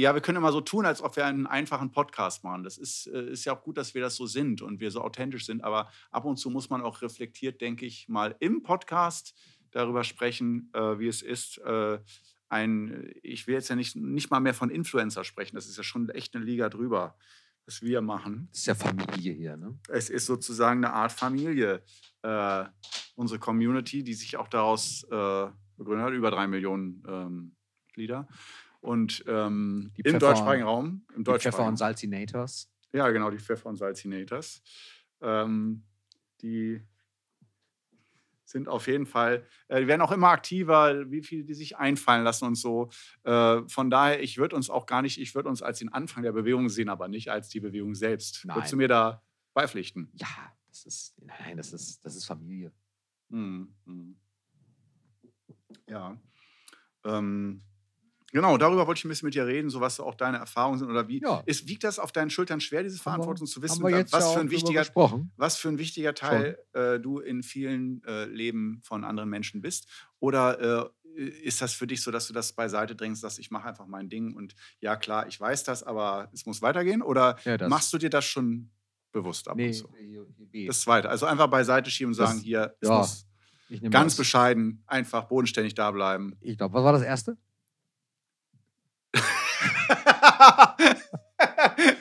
ja, 0.00 0.12
wir 0.14 0.20
können 0.20 0.36
immer 0.36 0.52
so 0.52 0.60
tun, 0.60 0.84
als 0.84 1.00
ob 1.00 1.16
wir 1.16 1.24
einen 1.24 1.46
einfachen 1.46 1.90
Podcast 1.90 2.44
machen. 2.44 2.64
Das 2.64 2.76
ist, 2.76 3.06
äh, 3.06 3.30
ist 3.30 3.46
ja 3.46 3.56
auch 3.56 3.62
gut, 3.62 3.78
dass 3.78 3.94
wir 3.94 4.02
das 4.02 4.14
so 4.16 4.26
sind 4.26 4.60
und 4.60 4.78
wir 4.78 4.90
so 4.90 5.00
authentisch 5.00 5.46
sind, 5.46 5.64
aber 5.64 5.90
ab 6.10 6.26
und 6.26 6.36
zu 6.36 6.50
muss 6.50 6.68
man 6.68 6.82
auch 6.82 7.00
reflektiert, 7.00 7.62
denke 7.62 7.86
ich, 7.86 8.06
mal 8.06 8.36
im 8.40 8.62
Podcast 8.62 9.34
darüber 9.70 10.04
sprechen, 10.04 10.70
äh, 10.74 10.98
wie 10.98 11.08
es 11.08 11.22
ist, 11.22 11.58
äh, 11.58 11.98
ein, 12.48 13.10
ich 13.22 13.46
will 13.46 13.54
jetzt 13.54 13.70
ja 13.70 13.76
nicht, 13.76 13.96
nicht 13.96 14.30
mal 14.30 14.40
mehr 14.40 14.54
von 14.54 14.68
Influencer 14.68 15.24
sprechen, 15.24 15.56
das 15.56 15.66
ist 15.66 15.78
ja 15.78 15.82
schon 15.82 16.10
echt 16.10 16.36
eine 16.36 16.44
Liga 16.44 16.68
drüber, 16.68 17.16
was 17.64 17.80
wir 17.80 18.02
machen. 18.02 18.48
Das 18.50 18.60
ist 18.60 18.66
ja 18.66 18.74
Familie 18.74 19.32
hier, 19.32 19.56
ne? 19.56 19.78
Es 19.88 20.10
ist 20.10 20.26
sozusagen 20.26 20.84
eine 20.84 20.92
Art 20.92 21.10
Familie. 21.10 21.82
Äh, 22.22 22.64
unsere 23.14 23.40
Community, 23.40 24.04
die 24.04 24.14
sich 24.14 24.36
auch 24.36 24.48
daraus 24.48 25.04
äh, 25.04 25.46
begründet 25.76 26.06
hat, 26.06 26.12
über 26.12 26.30
drei 26.30 26.46
Millionen 26.46 27.02
ähm, 27.08 27.56
Mitglieder. 27.96 28.28
Und 28.86 29.24
ähm, 29.26 29.90
Die 29.96 30.02
im 30.02 30.12
Pfeffer- 30.12 30.18
deutschsprachigen 30.20 30.64
Raum, 30.64 31.04
im 31.14 31.24
Die 31.24 31.38
Pfeffer- 31.38 31.66
und 31.66 31.76
Salzinators. 31.76 32.70
Ja, 32.92 33.10
genau, 33.10 33.30
die 33.30 33.38
Pfeffer- 33.38 33.68
und 33.68 33.76
Salzinators. 33.76 34.62
Ähm, 35.20 35.82
die 36.40 36.80
sind 38.44 38.68
auf 38.68 38.86
jeden 38.86 39.06
Fall, 39.06 39.44
äh, 39.66 39.80
die 39.80 39.88
werden 39.88 40.02
auch 40.02 40.12
immer 40.12 40.28
aktiver, 40.28 41.10
wie 41.10 41.20
viel 41.20 41.42
die 41.42 41.54
sich 41.54 41.76
einfallen 41.76 42.22
lassen 42.22 42.44
und 42.44 42.54
so. 42.54 42.88
Äh, 43.24 43.62
von 43.66 43.90
daher, 43.90 44.22
ich 44.22 44.38
würde 44.38 44.54
uns 44.54 44.70
auch 44.70 44.86
gar 44.86 45.02
nicht, 45.02 45.20
ich 45.20 45.34
würde 45.34 45.48
uns 45.48 45.62
als 45.62 45.80
den 45.80 45.92
Anfang 45.92 46.22
der 46.22 46.30
Bewegung 46.32 46.68
sehen, 46.68 46.88
aber 46.88 47.08
nicht 47.08 47.28
als 47.28 47.48
die 47.48 47.58
Bewegung 47.58 47.96
selbst. 47.96 48.44
Nein. 48.44 48.56
Würdest 48.56 48.72
du 48.72 48.76
mir 48.76 48.88
da 48.88 49.20
beipflichten? 49.52 50.12
Ja, 50.14 50.28
das 50.68 50.86
ist, 50.86 51.20
nein, 51.20 51.56
das 51.56 51.72
ist, 51.72 52.04
das 52.04 52.14
ist 52.14 52.24
Familie. 52.24 52.72
Mhm. 53.30 53.74
mhm. 53.84 54.16
Ja. 55.88 56.16
Ähm, 57.04 57.62
genau, 58.32 58.56
darüber 58.58 58.86
wollte 58.86 58.98
ich 58.98 59.04
ein 59.04 59.08
bisschen 59.08 59.26
mit 59.26 59.34
dir 59.34 59.46
reden, 59.46 59.70
so 59.70 59.80
was 59.80 60.00
auch 60.00 60.14
deine 60.14 60.38
Erfahrungen 60.38 60.78
sind 60.78 60.90
oder 60.90 61.08
wie. 61.08 61.20
Ja. 61.20 61.42
Ist, 61.46 61.68
wiegt 61.68 61.84
das 61.84 61.98
auf 61.98 62.12
deinen 62.12 62.30
Schultern 62.30 62.60
schwer, 62.60 62.82
diese 62.82 62.98
Verantwortung 62.98 63.46
zu 63.46 63.62
wissen, 63.62 63.82
was, 63.82 64.32
für 64.32 64.40
ein 64.40 64.50
wichtiger, 64.50 64.84
was 65.36 65.56
für 65.56 65.68
ein 65.68 65.78
wichtiger 65.78 66.14
Teil 66.14 66.58
äh, 66.72 66.98
du 67.00 67.18
in 67.20 67.42
vielen 67.42 68.02
äh, 68.04 68.24
Leben 68.26 68.80
von 68.84 69.04
anderen 69.04 69.28
Menschen 69.30 69.60
bist? 69.62 69.86
Oder 70.18 70.60
äh, 70.84 70.90
ist 71.42 71.62
das 71.62 71.72
für 71.72 71.86
dich 71.86 72.02
so, 72.02 72.10
dass 72.10 72.26
du 72.26 72.34
das 72.34 72.52
beiseite 72.52 72.94
drängst, 72.94 73.24
dass 73.24 73.38
ich 73.38 73.50
mache 73.50 73.66
einfach 73.68 73.86
mein 73.86 74.10
Ding 74.10 74.34
und 74.34 74.54
ja 74.80 74.96
klar, 74.96 75.26
ich 75.26 75.40
weiß 75.40 75.64
das, 75.64 75.82
aber 75.82 76.28
es 76.34 76.44
muss 76.44 76.60
weitergehen? 76.60 77.00
Oder 77.00 77.36
Ja, 77.44 77.68
machst 77.68 77.90
du 77.92 77.98
dir 77.98 78.10
das 78.10 78.26
schon 78.26 78.70
bewusst 79.12 79.48
ab 79.48 79.56
Nee, 79.56 79.80
und 79.80 80.50
B. 80.50 80.66
Das 80.66 80.82
Zweite, 80.82 81.08
also 81.08 81.24
einfach 81.24 81.46
beiseite 81.46 81.90
schieben 81.90 82.12
und 82.12 82.18
Das- 82.18 82.28
sagen, 82.30 82.40
hier, 82.42 82.76
es 82.80 82.88
ja, 82.90 82.98
muss 82.98 83.26
ich 83.70 83.80
nehme 83.80 83.90
ganz 83.90 84.12
das. 84.12 84.18
bescheiden, 84.18 84.84
einfach 84.86 85.24
bodenständig 85.24 85.74
da 85.74 85.90
bleiben. 85.90 86.36
Ich 86.42 86.58
glaube, 86.58 86.74
was 86.74 86.84
war 86.84 86.92
das 86.92 87.02
erste? 87.02 87.38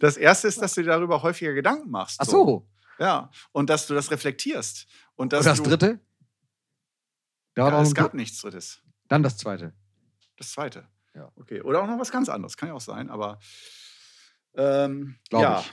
Das 0.00 0.16
erste 0.16 0.48
ist, 0.48 0.60
dass 0.60 0.74
du 0.74 0.82
dir 0.82 0.90
darüber 0.90 1.22
häufiger 1.22 1.52
Gedanken 1.52 1.90
machst. 1.90 2.20
Ach 2.20 2.26
so. 2.26 2.68
Ja. 2.98 3.30
Und 3.52 3.70
dass 3.70 3.86
du 3.86 3.94
das 3.94 4.10
reflektierst. 4.10 4.86
Und 5.14 5.26
Und 5.26 5.32
dass 5.32 5.44
das 5.44 5.58
du, 5.58 5.64
dritte? 5.64 6.00
Da 7.54 7.68
Ja, 7.68 7.82
es 7.82 7.94
gab 7.94 8.14
nichts 8.14 8.40
drittes. 8.40 8.82
Dann 9.08 9.22
das 9.22 9.36
zweite. 9.36 9.72
Das 10.36 10.52
zweite. 10.52 10.88
Ja. 11.14 11.30
Okay. 11.36 11.62
Oder 11.62 11.82
auch 11.82 11.86
noch 11.86 11.98
was 11.98 12.10
ganz 12.10 12.28
anderes. 12.28 12.56
Kann 12.56 12.68
ja 12.68 12.74
auch 12.74 12.80
sein, 12.80 13.08
aber 13.08 13.38
ähm, 14.54 15.18
Glaub 15.30 15.42
ja. 15.42 15.60
ich. 15.60 15.72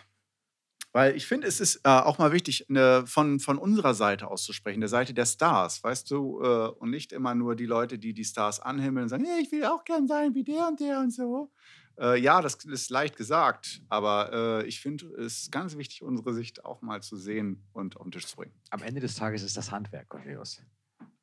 Weil 0.93 1.15
ich 1.15 1.25
finde, 1.25 1.47
es 1.47 1.59
ist 1.59 1.81
äh, 1.83 1.89
auch 1.89 2.19
mal 2.19 2.31
wichtig, 2.31 2.65
ne, 2.69 3.03
von, 3.07 3.39
von 3.39 3.57
unserer 3.57 3.95
Seite 3.95 4.27
auszusprechen, 4.27 4.79
der 4.79 4.89
Seite 4.89 5.13
der 5.13 5.25
Stars, 5.25 5.83
weißt 5.83 6.09
du, 6.11 6.39
äh, 6.41 6.67
und 6.69 6.91
nicht 6.91 7.11
immer 7.11 7.33
nur 7.33 7.55
die 7.55 7.65
Leute, 7.65 7.97
die 7.97 8.13
die 8.13 8.23
Stars 8.23 8.59
anhimmeln 8.59 9.03
und 9.03 9.09
sagen, 9.09 9.25
hey, 9.25 9.41
ich 9.41 9.51
will 9.51 9.65
auch 9.65 9.83
gern 9.83 10.07
sein 10.07 10.35
wie 10.35 10.43
der 10.43 10.67
und 10.67 10.79
der 10.79 10.99
und 10.99 11.11
so. 11.11 11.51
Äh, 11.99 12.19
ja, 12.19 12.41
das 12.41 12.55
ist 12.65 12.89
leicht 12.91 13.17
gesagt, 13.17 13.81
aber 13.89 14.61
äh, 14.63 14.67
ich 14.67 14.81
finde 14.81 15.07
es 15.15 15.49
ganz 15.51 15.77
wichtig, 15.77 16.03
unsere 16.03 16.33
Sicht 16.33 16.63
auch 16.63 16.81
mal 16.81 17.01
zu 17.01 17.17
sehen 17.17 17.67
und 17.71 17.97
auf 17.97 18.03
den 18.03 18.11
Tisch 18.11 18.27
zu 18.27 18.35
bringen. 18.35 18.53
Am 18.69 18.81
Ende 18.81 19.01
des 19.01 19.15
Tages 19.15 19.43
ist 19.43 19.57
das 19.57 19.71
Handwerk, 19.71 20.09
Cornelius. 20.09 20.61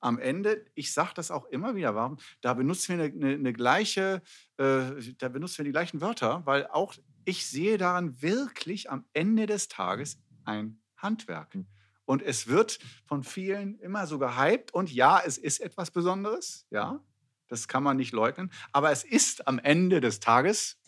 am 0.01 0.19
Ende, 0.19 0.65
ich 0.75 0.93
sage 0.93 1.11
das 1.15 1.31
auch 1.31 1.45
immer 1.47 1.75
wieder, 1.75 1.95
warum, 1.95 2.19
da 2.41 2.55
benutzen 2.55 2.97
wir 2.97 3.05
eine, 3.05 3.15
eine, 3.15 3.35
eine 3.35 3.53
gleiche, 3.53 4.23
äh, 4.57 5.13
da 5.19 5.29
benutzen 5.29 5.59
wir 5.59 5.65
die 5.67 5.73
gleichen 5.73 6.01
Wörter, 6.01 6.43
weil 6.47 6.67
auch 6.69 6.95
ich 7.25 7.47
sehe 7.47 7.79
daran 7.79 8.21
wirklich 8.23 8.91
am 8.91 9.05
Ende 9.13 9.47
des 9.47 9.69
Tages 9.69 10.19
ein 10.45 10.81
Handwerk. 10.97 11.55
Hm. 11.55 11.67
Und 12.05 12.23
es 12.23 12.49
wird 12.49 12.81
von 13.05 13.23
vielen 13.23 13.79
immer 13.79 14.07
so 14.07 14.19
gehypt. 14.19 14.75
Und 14.75 14.93
ja, 14.93 15.21
es 15.25 15.39
ist 15.39 15.61
etwas 15.61 15.91
Besonderes. 15.91 16.67
Ja, 16.71 17.01
das 17.47 17.69
kann 17.69 17.83
man 17.83 17.97
nicht 17.97 18.13
leugnen. 18.13 18.51
Aber 18.73 18.91
es 18.91 19.05
ist 19.05 19.47
am 19.47 19.59
Ende 19.59 20.01
des 20.01 20.21
Tages, 20.21 20.79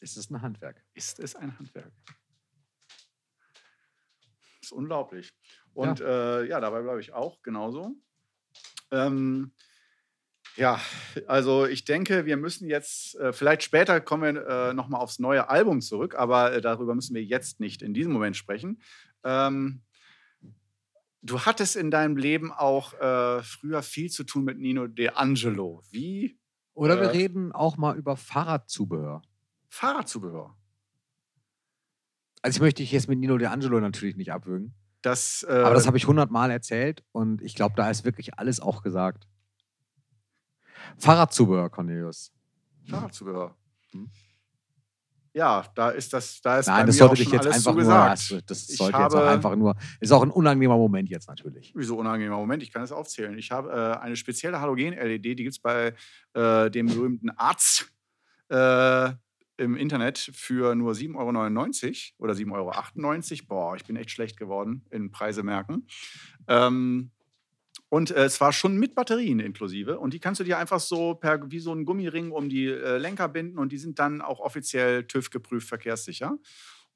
Es 0.00 0.16
ist 0.16 0.30
ein 0.30 0.40
Handwerk. 0.40 0.82
ist 0.94 1.18
es 1.18 1.36
ein 1.36 1.58
Handwerk. 1.58 1.92
Das 4.60 4.62
ist 4.62 4.72
unglaublich. 4.72 5.34
Und 5.74 6.00
ja, 6.00 6.40
äh, 6.40 6.48
ja 6.48 6.60
dabei 6.60 6.82
bleibe 6.82 7.00
ich 7.00 7.12
auch 7.12 7.42
genauso. 7.42 7.94
Ähm, 8.90 9.52
ja, 10.56 10.80
also 11.26 11.66
ich 11.66 11.84
denke, 11.84 12.26
wir 12.26 12.36
müssen 12.36 12.68
jetzt, 12.68 13.14
äh, 13.16 13.32
vielleicht 13.32 13.62
später 13.62 14.00
kommen 14.00 14.34
wir 14.34 14.46
äh, 14.46 14.74
nochmal 14.74 15.00
aufs 15.00 15.18
neue 15.18 15.48
Album 15.48 15.80
zurück, 15.80 16.14
aber 16.14 16.52
äh, 16.52 16.60
darüber 16.60 16.94
müssen 16.94 17.14
wir 17.14 17.24
jetzt 17.24 17.60
nicht 17.60 17.82
in 17.82 17.94
diesem 17.94 18.12
Moment 18.12 18.36
sprechen. 18.36 18.82
Ähm, 19.24 19.82
du 21.22 21.40
hattest 21.40 21.76
in 21.76 21.90
deinem 21.90 22.16
Leben 22.16 22.52
auch 22.52 22.94
äh, 22.94 23.42
früher 23.42 23.82
viel 23.82 24.10
zu 24.10 24.24
tun 24.24 24.44
mit 24.44 24.58
Nino 24.58 24.86
De 24.86 25.10
Angelo. 25.10 25.82
Wie? 25.90 26.38
Oder 26.74 27.00
wir 27.00 27.12
reden 27.12 27.52
auch 27.52 27.76
mal 27.76 27.96
über 27.96 28.16
Fahrradzubehör. 28.16 29.22
Fahrradzubehör. 29.68 30.56
Also 32.42 32.56
ich 32.56 32.60
möchte 32.60 32.82
dich 32.82 32.92
jetzt 32.92 33.08
mit 33.08 33.18
Nino 33.18 33.36
De 33.38 33.48
Angelo 33.48 33.78
natürlich 33.80 34.16
nicht 34.16 34.32
abwürgen. 34.32 34.74
Das, 35.02 35.44
aber 35.44 35.74
das 35.74 35.86
habe 35.86 35.96
ich 35.96 36.06
hundertmal 36.06 36.50
erzählt 36.50 37.02
und 37.12 37.40
ich 37.40 37.54
glaube, 37.54 37.74
da 37.74 37.88
ist 37.90 38.04
wirklich 38.04 38.38
alles 38.38 38.60
auch 38.60 38.82
gesagt. 38.82 39.29
Fahrradzubehör, 40.98 41.70
Cornelius. 41.70 42.32
Fahrradzubehör. 42.88 43.54
Hm? 43.92 44.10
Ja, 45.32 45.64
da 45.76 45.90
ist 45.90 46.12
das, 46.12 46.40
da 46.40 46.58
ist 46.58 46.66
Nein, 46.66 46.86
das 46.86 46.96
sollte 46.96 47.22
dich 47.22 47.30
jetzt 47.30 47.46
einfach 47.46 47.74
nur, 47.74 47.94
also 47.94 48.40
das 48.40 48.66
sollte 48.66 48.98
habe, 48.98 49.04
jetzt 49.04 49.22
auch 49.22 49.28
einfach 49.28 49.54
nur, 49.54 49.76
ist 50.00 50.10
auch 50.10 50.22
ein 50.22 50.30
unangenehmer 50.30 50.76
Moment 50.76 51.08
jetzt 51.08 51.28
natürlich. 51.28 51.72
Wieso 51.76 51.98
unangenehmer 51.98 52.36
Moment? 52.36 52.64
Ich 52.64 52.72
kann 52.72 52.82
es 52.82 52.90
aufzählen. 52.90 53.38
Ich 53.38 53.52
habe 53.52 53.70
äh, 53.70 53.98
eine 54.00 54.16
spezielle 54.16 54.60
Halogen-LED, 54.60 55.24
die 55.24 55.36
gibt 55.36 55.52
es 55.52 55.60
bei 55.60 55.94
äh, 56.34 56.68
dem 56.70 56.86
berühmten 56.86 57.30
Arzt 57.30 57.92
äh, 58.48 59.12
im 59.56 59.76
Internet 59.76 60.18
für 60.34 60.74
nur 60.74 60.94
7,99 60.94 62.12
Euro 62.16 62.24
oder 62.24 62.32
7,98 62.32 62.52
Euro. 62.52 63.46
Boah, 63.46 63.76
ich 63.76 63.84
bin 63.84 63.94
echt 63.94 64.10
schlecht 64.10 64.36
geworden 64.36 64.84
in 64.90 65.12
Preisemerken. 65.12 65.86
Ähm, 66.48 67.12
und 67.90 68.12
äh, 68.12 68.24
es 68.24 68.40
war 68.40 68.52
schon 68.52 68.76
mit 68.76 68.94
Batterien 68.94 69.40
inklusive. 69.40 69.98
Und 69.98 70.14
die 70.14 70.20
kannst 70.20 70.40
du 70.40 70.44
dir 70.44 70.58
einfach 70.58 70.80
so 70.80 71.14
per 71.14 71.50
wie 71.50 71.58
so 71.58 71.72
einen 71.72 71.84
Gummiring 71.84 72.30
um 72.30 72.48
die 72.48 72.66
äh, 72.66 72.96
Lenker 72.96 73.28
binden 73.28 73.58
und 73.58 73.72
die 73.72 73.78
sind 73.78 73.98
dann 73.98 74.22
auch 74.22 74.40
offiziell 74.40 75.04
TÜV 75.04 75.30
geprüft 75.30 75.68
verkehrssicher. 75.68 76.38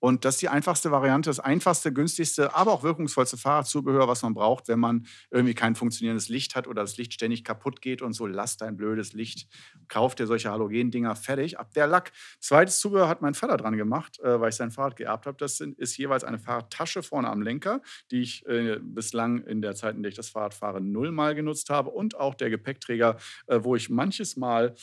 Und 0.00 0.24
das 0.24 0.34
ist 0.34 0.42
die 0.42 0.48
einfachste 0.50 0.90
Variante, 0.90 1.30
das 1.30 1.40
einfachste, 1.40 1.92
günstigste, 1.92 2.54
aber 2.54 2.72
auch 2.72 2.82
wirkungsvollste 2.82 3.36
Fahrradzubehör, 3.38 4.06
was 4.06 4.22
man 4.22 4.34
braucht, 4.34 4.68
wenn 4.68 4.78
man 4.78 5.06
irgendwie 5.30 5.54
kein 5.54 5.74
funktionierendes 5.74 6.28
Licht 6.28 6.54
hat 6.56 6.66
oder 6.68 6.82
das 6.82 6.96
Licht 6.98 7.14
ständig 7.14 7.42
kaputt 7.42 7.80
geht 7.80 8.02
und 8.02 8.12
so, 8.12 8.26
lass 8.26 8.56
dein 8.58 8.76
blödes 8.76 9.14
Licht, 9.14 9.48
kauf 9.88 10.14
dir 10.14 10.26
solche 10.26 10.50
Halogen-Dinger 10.50 11.16
fertig, 11.16 11.58
ab 11.58 11.72
der 11.74 11.86
Lack. 11.86 12.12
Zweites 12.40 12.78
Zubehör 12.80 13.08
hat 13.08 13.22
mein 13.22 13.34
Vater 13.34 13.56
dran 13.56 13.76
gemacht, 13.76 14.20
äh, 14.20 14.40
weil 14.40 14.50
ich 14.50 14.56
sein 14.56 14.70
Fahrrad 14.70 14.96
geerbt 14.96 15.26
habe. 15.26 15.36
Das 15.38 15.56
sind, 15.56 15.78
ist 15.78 15.96
jeweils 15.96 16.24
eine 16.24 16.38
Fahrradtasche 16.38 17.02
vorne 17.02 17.28
am 17.30 17.40
Lenker, 17.40 17.80
die 18.10 18.20
ich 18.20 18.46
äh, 18.46 18.78
bislang 18.82 19.38
in 19.44 19.62
der 19.62 19.74
Zeit, 19.74 19.96
in 19.96 20.02
der 20.02 20.10
ich 20.10 20.16
das 20.16 20.28
Fahrrad 20.28 20.54
fahre, 20.54 20.80
nullmal 20.80 21.34
genutzt 21.34 21.70
habe 21.70 21.90
und 21.90 22.16
auch 22.16 22.34
der 22.34 22.50
Gepäckträger, 22.50 23.16
äh, 23.46 23.60
wo 23.62 23.74
ich 23.76 23.88
manches 23.88 24.36
Mal 24.36 24.74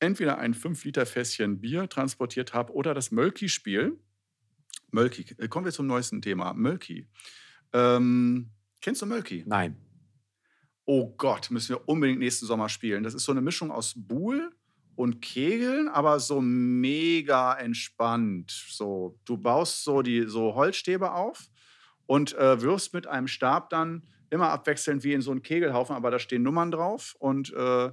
entweder 0.00 0.38
ein 0.38 0.54
5-Liter-Fässchen 0.54 1.60
Bier 1.60 1.88
transportiert 1.88 2.54
habe 2.54 2.72
oder 2.72 2.94
das 2.94 3.10
Mölki-Spiel. 3.10 3.98
Mölki, 4.90 5.24
äh, 5.38 5.48
kommen 5.48 5.64
wir 5.64 5.72
zum 5.72 5.86
neuesten 5.86 6.20
Thema. 6.20 6.52
Mölki. 6.54 7.06
Ähm, 7.72 8.50
kennst 8.80 9.02
du 9.02 9.06
Mölki? 9.06 9.44
Nein. 9.46 9.76
Oh 10.84 11.14
Gott, 11.16 11.50
müssen 11.50 11.70
wir 11.70 11.88
unbedingt 11.88 12.18
nächsten 12.18 12.46
Sommer 12.46 12.68
spielen. 12.68 13.04
Das 13.04 13.14
ist 13.14 13.24
so 13.24 13.32
eine 13.32 13.40
Mischung 13.40 13.70
aus 13.70 13.94
Buhl 13.96 14.50
und 14.96 15.22
Kegeln, 15.22 15.88
aber 15.88 16.18
so 16.18 16.40
mega 16.40 17.54
entspannt. 17.54 18.50
So, 18.50 19.18
du 19.24 19.36
baust 19.36 19.84
so 19.84 20.02
die 20.02 20.24
so 20.26 20.54
Holzstäbe 20.54 21.12
auf 21.12 21.48
und 22.06 22.34
äh, 22.34 22.60
wirfst 22.60 22.92
mit 22.92 23.06
einem 23.06 23.28
Stab 23.28 23.70
dann 23.70 24.02
immer 24.30 24.48
abwechselnd 24.50 25.04
wie 25.04 25.12
in 25.12 25.22
so 25.22 25.30
einen 25.30 25.42
Kegelhaufen, 25.42 25.94
aber 25.94 26.10
da 26.10 26.18
stehen 26.18 26.42
Nummern 26.42 26.70
drauf 26.70 27.16
und 27.18 27.52
äh, 27.52 27.90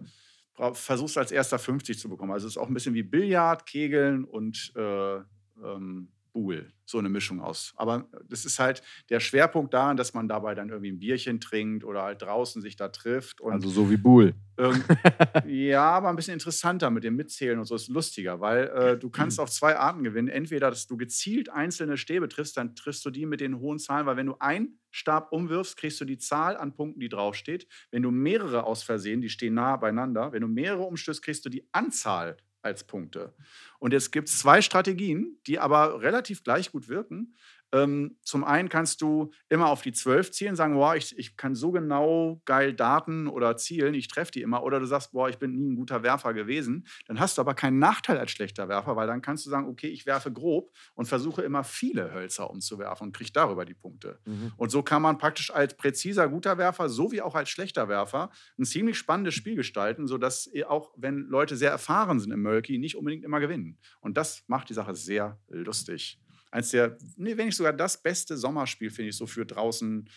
versuchst 0.74 1.18
als 1.18 1.32
erster 1.32 1.60
50 1.60 2.00
zu 2.00 2.10
bekommen. 2.10 2.32
Also 2.32 2.48
es 2.48 2.54
ist 2.54 2.58
auch 2.58 2.68
ein 2.68 2.74
bisschen 2.74 2.94
wie 2.94 3.04
Billard, 3.04 3.66
Kegeln 3.66 4.24
und 4.26 4.74
äh, 4.76 5.18
ähm, 5.64 6.10
Buhl. 6.38 6.72
So 6.86 7.00
eine 7.00 7.10
Mischung 7.10 7.42
aus. 7.42 7.74
Aber 7.78 8.08
das 8.30 8.46
ist 8.46 8.60
halt 8.60 8.84
der 9.10 9.20
Schwerpunkt 9.20 9.74
daran, 9.74 9.98
dass 9.98 10.14
man 10.14 10.28
dabei 10.28 10.54
dann 10.54 10.70
irgendwie 10.70 10.92
ein 10.92 11.00
Bierchen 11.00 11.40
trinkt 11.40 11.84
oder 11.84 12.04
halt 12.04 12.22
draußen 12.22 12.62
sich 12.62 12.76
da 12.76 12.90
trifft. 12.90 13.42
also 13.42 13.70
so 13.70 13.90
wie 13.90 13.98
Buhl. 13.98 14.36
ja, 15.48 15.90
aber 15.90 16.10
ein 16.10 16.16
bisschen 16.16 16.36
interessanter 16.36 16.92
mit 16.92 17.04
dem 17.04 17.16
Mitzählen 17.16 17.58
und 17.58 17.66
so 17.66 17.74
ist 17.74 17.88
lustiger, 17.88 18.40
weil 18.40 18.68
äh, 18.68 18.98
du 19.00 19.10
kannst 19.10 19.40
auf 19.40 19.50
zwei 19.50 19.78
Arten 19.78 20.04
gewinnen. 20.04 20.28
Entweder, 20.28 20.70
dass 20.70 20.86
du 20.86 20.96
gezielt 20.96 21.50
einzelne 21.50 21.98
Stäbe 21.98 22.30
triffst, 22.30 22.56
dann 22.56 22.76
triffst 22.76 23.04
du 23.04 23.10
die 23.10 23.26
mit 23.26 23.42
den 23.42 23.58
hohen 23.58 23.80
Zahlen, 23.80 24.06
weil 24.06 24.18
wenn 24.18 24.28
du 24.28 24.36
einen 24.40 24.80
Stab 24.92 25.32
umwirfst, 25.32 25.76
kriegst 25.76 26.00
du 26.00 26.06
die 26.06 26.20
Zahl 26.20 26.56
an 26.56 26.76
Punkten, 26.76 27.00
die 27.00 27.10
draufsteht. 27.10 27.68
Wenn 27.90 28.04
du 28.04 28.12
mehrere 28.12 28.64
aus 28.64 28.84
Versehen, 28.84 29.22
die 29.22 29.30
stehen 29.30 29.56
nah 29.56 29.76
beieinander, 29.76 30.32
wenn 30.34 30.42
du 30.42 30.48
mehrere 30.48 30.84
umstößt, 30.84 31.24
kriegst 31.24 31.46
du 31.46 31.50
die 31.50 31.68
Anzahl 31.72 32.38
als 32.62 32.86
Punkte. 32.86 33.34
Und 33.80 33.94
jetzt 33.94 34.12
gibt 34.12 34.30
es 34.30 34.40
zwei 34.40 34.62
Strategien, 34.62 35.40
die 35.48 35.60
aber 35.60 36.02
relativ 36.02 36.44
gleich 36.44 36.72
gut 36.72 36.88
wirken. 36.88 37.36
Ähm, 37.72 38.18
zum 38.22 38.44
einen 38.44 38.70
kannst 38.70 39.02
du 39.02 39.32
immer 39.50 39.70
auf 39.70 39.82
die 39.82 39.92
12 39.92 40.32
zielen, 40.32 40.56
sagen, 40.56 40.76
boah, 40.76 40.96
ich, 40.96 41.18
ich 41.18 41.36
kann 41.36 41.56
so 41.56 41.72
genau 41.72 42.42
geil 42.46 42.74
Daten 42.74 43.28
oder 43.28 43.58
zielen, 43.58 43.94
ich 43.94 44.08
treffe 44.08 44.32
die 44.32 44.42
immer. 44.42 44.64
Oder 44.64 44.80
du 44.80 44.86
sagst, 44.86 45.12
boah, 45.12 45.30
ich 45.30 45.38
bin 45.38 45.54
nie 45.54 45.72
ein 45.72 45.76
guter 45.76 46.04
Werfer 46.04 46.34
gewesen. 46.34 46.88
Dann 47.08 47.20
hast 47.20 47.38
du 47.38 47.42
aber 47.42 47.54
keinen 47.56 47.80
Nachteil 47.80 48.18
als 48.18 48.32
schlechter 48.32 48.70
Werfer, 48.70 48.96
weil 48.96 49.08
dann 49.08 49.22
kannst 49.22 49.46
du 49.46 49.50
sagen, 49.50 49.68
okay, 49.68 49.88
ich 49.88 50.06
werfe 50.06 50.32
grob 50.32 50.72
und 50.96 51.08
versuche 51.08 51.42
immer 51.42 51.64
viele 51.64 52.14
Hölzer 52.14 52.50
umzuwerfen 52.50 53.08
und 53.08 53.16
kriege 53.16 53.32
darüber 53.34 53.66
die 53.66 53.74
Punkte. 53.74 54.20
Mhm. 54.26 54.54
Und 54.56 54.70
so 54.70 54.82
kann 54.82 55.02
man 55.02 55.18
praktisch 55.18 55.52
als 55.52 55.76
präziser 55.76 56.30
guter 56.30 56.58
Werfer 56.58 56.90
sowie 56.90 57.22
auch 57.22 57.36
als 57.36 57.50
schlechter 57.50 57.90
Werfer 57.90 58.30
ein 58.58 58.66
ziemlich 58.66 58.98
spannendes 58.98 59.34
Spiel 59.34 59.56
gestalten, 59.56 60.08
sodass 60.08 60.50
auch, 60.68 60.92
wenn 60.96 61.28
Leute 61.28 61.58
sehr 61.58 61.72
erfahren 61.72 62.20
sind 62.20 62.32
im 62.32 62.42
Mölki, 62.42 62.78
nicht 62.78 62.96
unbedingt 62.96 63.26
immer 63.26 63.40
gewinnen. 63.40 63.78
Und 64.00 64.18
das 64.18 64.44
macht 64.48 64.70
die 64.70 64.74
Sache 64.74 64.96
sehr 64.96 65.40
lustig 65.50 66.20
eins 66.58 66.72
der, 66.72 66.98
nee, 67.16 67.38
wenn 67.38 67.46
nicht 67.46 67.56
sogar 67.56 67.74
das 67.74 68.02
beste 68.02 68.38
Sommerspiel, 68.38 68.90
finde 68.90 69.10
ich, 69.10 69.18
so 69.18 69.28
für 69.28 69.46
draußen 69.46 70.10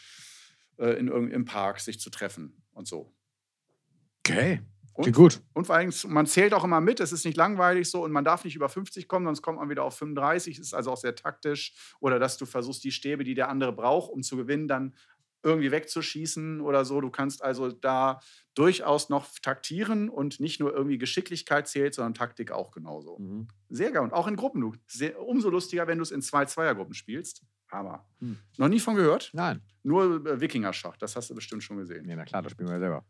äh, 0.78 0.98
in, 0.98 1.08
im 1.08 1.44
Park 1.44 1.80
sich 1.80 2.00
zu 2.00 2.10
treffen 2.10 2.62
und 2.72 2.88
so. 2.88 3.12
Okay. 4.20 4.60
Und, 4.94 5.12
gut. 5.12 5.40
Und 5.54 5.66
vor 5.66 5.76
allem, 5.76 5.92
man 6.08 6.26
zählt 6.26 6.52
auch 6.52 6.64
immer 6.64 6.80
mit, 6.80 7.00
es 7.00 7.12
ist 7.12 7.24
nicht 7.24 7.36
langweilig 7.36 7.88
so 7.88 8.04
und 8.04 8.12
man 8.12 8.24
darf 8.24 8.44
nicht 8.44 8.56
über 8.56 8.68
50 8.68 9.08
kommen, 9.08 9.24
sonst 9.26 9.40
kommt 9.40 9.58
man 9.58 9.70
wieder 9.70 9.84
auf 9.84 9.96
35. 9.96 10.58
Ist 10.58 10.74
also 10.74 10.90
auch 10.90 10.96
sehr 10.96 11.14
taktisch. 11.14 11.94
Oder 12.00 12.18
dass 12.18 12.36
du 12.36 12.44
versuchst, 12.44 12.84
die 12.84 12.92
Stäbe, 12.92 13.24
die 13.24 13.34
der 13.34 13.48
andere 13.48 13.72
braucht, 13.72 14.10
um 14.10 14.22
zu 14.22 14.36
gewinnen, 14.36 14.68
dann 14.68 14.94
irgendwie 15.42 15.70
wegzuschießen 15.70 16.60
oder 16.60 16.84
so. 16.84 17.00
Du 17.00 17.10
kannst 17.10 17.42
also 17.42 17.70
da 17.70 18.20
durchaus 18.54 19.08
noch 19.08 19.26
taktieren 19.40 20.08
und 20.08 20.40
nicht 20.40 20.60
nur 20.60 20.72
irgendwie 20.74 20.98
Geschicklichkeit 20.98 21.68
zählt, 21.68 21.94
sondern 21.94 22.14
Taktik 22.14 22.52
auch 22.52 22.70
genauso. 22.72 23.18
Mhm. 23.18 23.48
Sehr 23.68 23.90
geil. 23.90 24.02
Und 24.02 24.12
auch 24.12 24.26
in 24.26 24.36
Gruppen. 24.36 24.80
Sehr, 24.86 25.20
umso 25.20 25.50
lustiger, 25.50 25.86
wenn 25.86 25.98
du 25.98 26.02
es 26.02 26.10
in 26.10 26.22
zwei 26.22 26.44
Zweiergruppen 26.44 26.94
spielst. 26.94 27.42
Hammer. 27.70 28.06
Hm. 28.18 28.36
Noch 28.58 28.68
nie 28.68 28.80
von 28.80 28.96
gehört? 28.96 29.30
Nein. 29.32 29.62
Nur 29.82 30.26
äh, 30.26 30.40
Wikinger-Schach, 30.40 30.96
das 30.96 31.16
hast 31.16 31.30
du 31.30 31.34
bestimmt 31.34 31.62
schon 31.62 31.76
gesehen. 31.76 32.08
Ja, 32.08 32.16
na 32.16 32.24
klar, 32.24 32.42
das 32.42 32.52
spielen 32.52 32.68
wir 32.68 32.74
ja 32.74 32.80
selber. 32.80 33.04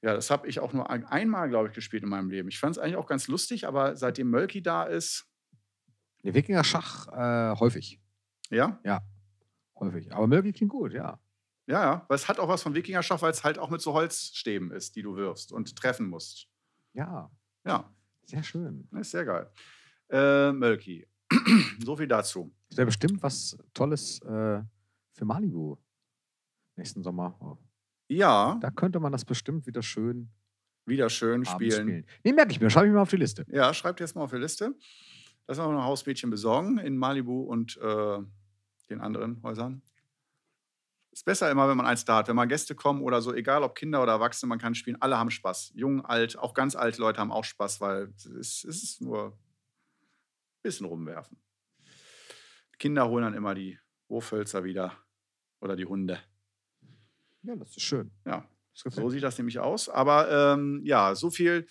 Ja, 0.00 0.14
das 0.14 0.30
habe 0.30 0.46
ich 0.48 0.60
auch 0.60 0.72
nur 0.72 0.90
ein, 0.90 1.04
einmal, 1.04 1.48
glaube 1.48 1.68
ich, 1.68 1.74
gespielt 1.74 2.02
in 2.02 2.08
meinem 2.08 2.30
Leben. 2.30 2.48
Ich 2.48 2.58
fand 2.58 2.76
es 2.76 2.82
eigentlich 2.82 2.96
auch 2.96 3.06
ganz 3.06 3.28
lustig, 3.28 3.66
aber 3.66 3.96
seitdem 3.96 4.30
Mölki 4.30 4.62
da 4.62 4.84
ist. 4.84 5.26
Der 6.24 6.34
Wikinger-Schach 6.34 7.08
äh, 7.08 7.58
häufig. 7.58 8.00
Ja? 8.50 8.80
Ja, 8.84 9.02
häufig. 9.78 10.12
Aber 10.12 10.26
Mölki 10.26 10.52
klingt 10.52 10.70
gut, 10.70 10.92
ja. 10.92 11.20
Ja, 11.68 11.82
ja, 11.82 12.04
weil 12.08 12.16
es 12.16 12.28
hat 12.28 12.38
auch 12.40 12.48
was 12.48 12.62
von 12.62 12.74
Wikingerschaft, 12.74 13.22
weil 13.22 13.30
es 13.30 13.44
halt 13.44 13.58
auch 13.58 13.68
mit 13.68 13.82
so 13.82 13.92
Holzstäben 13.92 14.70
ist, 14.72 14.96
die 14.96 15.02
du 15.02 15.16
wirfst 15.16 15.52
und 15.52 15.76
treffen 15.76 16.08
musst. 16.08 16.48
Ja. 16.94 17.30
Ja. 17.66 17.92
Sehr 18.24 18.42
schön. 18.42 18.88
Das 18.90 19.02
ist 19.02 19.10
sehr 19.10 19.26
geil. 19.26 19.50
Äh, 20.08 20.52
Mölki. 20.52 21.06
so 21.84 21.96
viel 21.96 22.08
dazu. 22.08 22.54
Das 22.70 22.78
wäre 22.78 22.86
bestimmt 22.86 23.22
was 23.22 23.56
Tolles 23.74 24.20
äh, 24.22 24.62
für 25.12 25.24
Malibu 25.24 25.76
nächsten 26.76 27.02
Sommer. 27.02 27.36
Oh. 27.40 27.58
Ja. 28.08 28.58
Da 28.62 28.70
könnte 28.70 28.98
man 28.98 29.12
das 29.12 29.24
bestimmt 29.24 29.66
wieder 29.66 29.82
schön 29.82 30.30
wieder 30.88 31.10
schön 31.10 31.44
spielen. 31.44 31.88
spielen. 31.88 32.06
Nee, 32.24 32.32
merke 32.32 32.50
ich 32.50 32.60
mir. 32.60 32.70
Schreibe 32.70 32.86
ich 32.86 32.94
mal 32.94 33.02
auf 33.02 33.10
die 33.10 33.16
Liste. 33.16 33.44
Ja, 33.48 33.74
schreibt 33.74 34.00
jetzt 34.00 34.16
mal 34.16 34.22
auf 34.22 34.30
die 34.30 34.38
Liste. 34.38 34.74
Lass 35.46 35.58
mal 35.58 35.68
ein 35.68 35.84
Hausmädchen 35.84 36.30
besorgen 36.30 36.78
in 36.78 36.96
Malibu 36.96 37.42
und 37.42 37.76
äh, 37.76 38.18
den 38.88 39.00
anderen 39.00 39.42
Häusern. 39.42 39.82
Ist 41.18 41.24
besser 41.24 41.50
immer, 41.50 41.68
wenn 41.68 41.76
man 41.76 41.84
eins 41.84 42.04
da 42.04 42.18
hat. 42.18 42.28
Wenn 42.28 42.36
mal 42.36 42.46
Gäste 42.46 42.76
kommen 42.76 43.02
oder 43.02 43.20
so, 43.20 43.34
egal 43.34 43.64
ob 43.64 43.74
Kinder 43.74 44.00
oder 44.00 44.12
Erwachsene, 44.12 44.48
man 44.48 44.60
kann 44.60 44.76
spielen. 44.76 45.02
Alle 45.02 45.18
haben 45.18 45.32
Spaß. 45.32 45.72
Jung, 45.74 46.04
alt, 46.04 46.38
auch 46.38 46.54
ganz 46.54 46.76
alte 46.76 47.00
Leute 47.00 47.18
haben 47.18 47.32
auch 47.32 47.42
Spaß, 47.42 47.80
weil 47.80 48.14
es, 48.38 48.62
es 48.62 48.84
ist 48.84 49.00
nur 49.00 49.36
bisschen 50.62 50.86
rumwerfen. 50.86 51.36
Kinder 52.78 53.08
holen 53.08 53.24
dann 53.24 53.34
immer 53.34 53.56
die 53.56 53.80
Wurfhölzer 54.06 54.62
wieder 54.62 54.92
oder 55.60 55.74
die 55.74 55.86
Hunde. 55.86 56.20
Ja, 57.42 57.56
das 57.56 57.70
ist 57.70 57.82
schön. 57.82 58.12
Ja, 58.24 58.48
so 58.72 59.10
sieht 59.10 59.24
das 59.24 59.38
nämlich 59.38 59.58
aus. 59.58 59.88
Aber 59.88 60.30
ähm, 60.30 60.82
ja, 60.84 61.16
so 61.16 61.30
viel. 61.30 61.66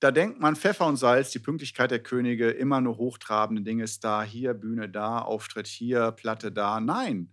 Da 0.00 0.10
denkt 0.10 0.38
man 0.38 0.54
Pfeffer 0.54 0.86
und 0.86 0.96
Salz, 0.96 1.30
die 1.30 1.38
Pünktlichkeit 1.38 1.90
der 1.90 2.02
Könige, 2.02 2.50
immer 2.50 2.82
nur 2.82 2.98
hochtrabende 2.98 3.62
Dinge 3.62 3.84
ist 3.84 4.04
da, 4.04 4.22
hier 4.22 4.52
Bühne 4.52 4.90
da, 4.90 5.20
Auftritt 5.20 5.66
hier, 5.66 6.12
Platte 6.12 6.52
da. 6.52 6.78
Nein, 6.78 7.32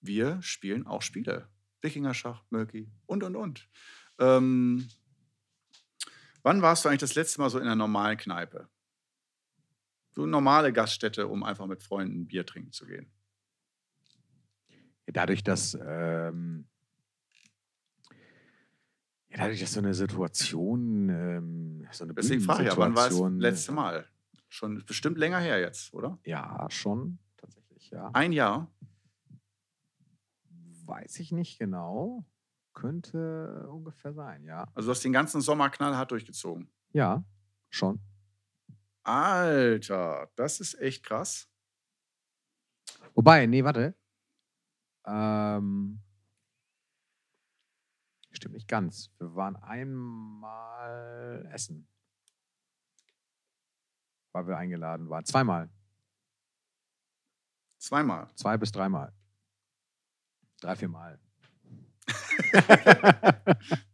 wir 0.00 0.40
spielen 0.42 0.86
auch 0.86 1.02
Spiele. 1.02 1.48
Wikingerschach, 1.82 2.44
Mölki 2.50 2.90
und 3.06 3.22
und 3.22 3.36
und. 3.36 3.68
Ähm, 4.18 4.88
wann 6.42 6.62
warst 6.62 6.84
du 6.84 6.88
eigentlich 6.88 7.00
das 7.00 7.14
letzte 7.14 7.40
Mal 7.40 7.50
so 7.50 7.58
in 7.58 7.64
einer 7.64 7.76
normalen 7.76 8.18
Kneipe? 8.18 8.68
So 10.12 10.22
eine 10.22 10.30
normale 10.30 10.72
Gaststätte, 10.72 11.28
um 11.28 11.42
einfach 11.42 11.66
mit 11.66 11.82
Freunden 11.82 12.26
Bier 12.26 12.44
trinken 12.44 12.72
zu 12.72 12.86
gehen. 12.86 13.10
Dadurch, 15.06 15.42
dass 15.42 15.74
ähm, 15.74 16.68
ja, 19.30 19.38
dadurch, 19.38 19.60
dass 19.60 19.72
so 19.72 19.80
eine 19.80 19.94
Situation, 19.94 21.08
ähm, 21.08 21.88
so 21.92 22.04
eine 22.04 22.14
Deswegen 22.14 22.40
frage 22.40 22.64
ich 22.64 22.68
ja, 22.68 22.76
wann 22.76 22.94
war 22.94 23.06
es 23.06 23.10
das 23.10 23.18
Bühnensituation, 23.18 23.40
letzte 23.40 23.72
Mal? 23.72 24.06
Schon 24.48 24.84
bestimmt 24.84 25.18
länger 25.18 25.38
her 25.38 25.60
jetzt, 25.60 25.94
oder? 25.94 26.18
Ja, 26.24 26.66
schon, 26.70 27.18
tatsächlich, 27.36 27.90
ja. 27.90 28.10
Ein 28.12 28.32
Jahr? 28.32 28.68
Weiß 30.90 31.20
ich 31.20 31.30
nicht 31.30 31.60
genau. 31.60 32.26
Könnte 32.72 33.68
ungefähr 33.68 34.12
sein, 34.12 34.42
ja. 34.42 34.66
Also 34.74 34.88
du 34.88 34.90
hast 34.90 35.04
den 35.04 35.12
ganzen 35.12 35.40
Sommer 35.40 35.70
knallhart 35.70 36.10
durchgezogen. 36.10 36.68
Ja, 36.92 37.22
schon. 37.68 38.00
Alter, 39.04 40.32
das 40.34 40.58
ist 40.58 40.74
echt 40.80 41.04
krass. 41.04 41.48
Wobei, 43.14 43.46
nee, 43.46 43.62
warte. 43.62 43.94
Ähm, 45.06 46.02
stimmt 48.32 48.54
nicht 48.54 48.66
ganz. 48.66 49.12
Wir 49.18 49.32
waren 49.36 49.54
einmal 49.56 51.48
essen. 51.52 51.86
Weil 54.32 54.48
wir 54.48 54.56
eingeladen 54.56 55.08
waren. 55.08 55.24
Zweimal. 55.24 55.70
Zweimal. 57.78 58.28
Zwei 58.34 58.56
bis 58.56 58.72
dreimal. 58.72 59.14
Drei, 60.60 60.76
viermal. 60.76 61.18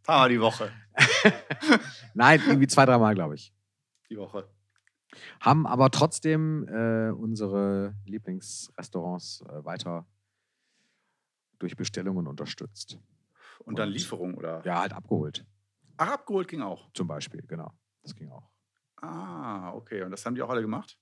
Paar 0.02 0.18
Mal 0.20 0.28
die 0.28 0.40
Woche. 0.40 0.70
Nein, 2.14 2.40
irgendwie 2.46 2.66
zwei, 2.66 2.86
dreimal, 2.86 3.14
glaube 3.14 3.34
ich. 3.34 3.52
Die 4.10 4.16
Woche. 4.16 4.48
Haben 5.40 5.66
aber 5.66 5.90
trotzdem 5.90 6.66
äh, 6.68 7.10
unsere 7.10 7.94
Lieblingsrestaurants 8.04 9.42
äh, 9.48 9.64
weiter 9.64 10.06
durch 11.58 11.76
Bestellungen 11.76 12.26
unterstützt. 12.26 12.98
Und 13.64 13.78
dann 13.78 13.88
Und- 13.88 13.94
Lieferung 13.94 14.34
oder? 14.34 14.62
Ja, 14.64 14.80
halt 14.80 14.92
abgeholt. 14.92 15.44
Ach, 15.96 16.10
abgeholt 16.12 16.48
ging 16.48 16.60
auch. 16.62 16.90
Zum 16.92 17.06
Beispiel, 17.08 17.42
genau. 17.46 17.72
Das 18.02 18.14
ging 18.14 18.30
auch. 18.30 18.50
Ah, 19.00 19.72
okay. 19.72 20.02
Und 20.02 20.10
das 20.10 20.24
haben 20.26 20.34
die 20.34 20.42
auch 20.42 20.50
alle 20.50 20.60
gemacht? 20.62 20.98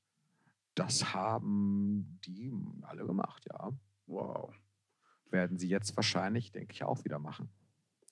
Das 0.77 1.13
haben 1.15 2.19
die 2.25 2.53
alle 2.83 3.05
gemacht, 3.07 3.45
ja. 3.51 3.71
Wow. 4.07 4.53
Werden 5.35 5.59
sie 5.59 5.69
jetzt 5.69 5.97
wahrscheinlich, 5.97 6.53
denke 6.53 6.73
ich, 6.73 6.85
auch 6.85 7.05
wieder 7.05 7.19
machen. 7.19 7.49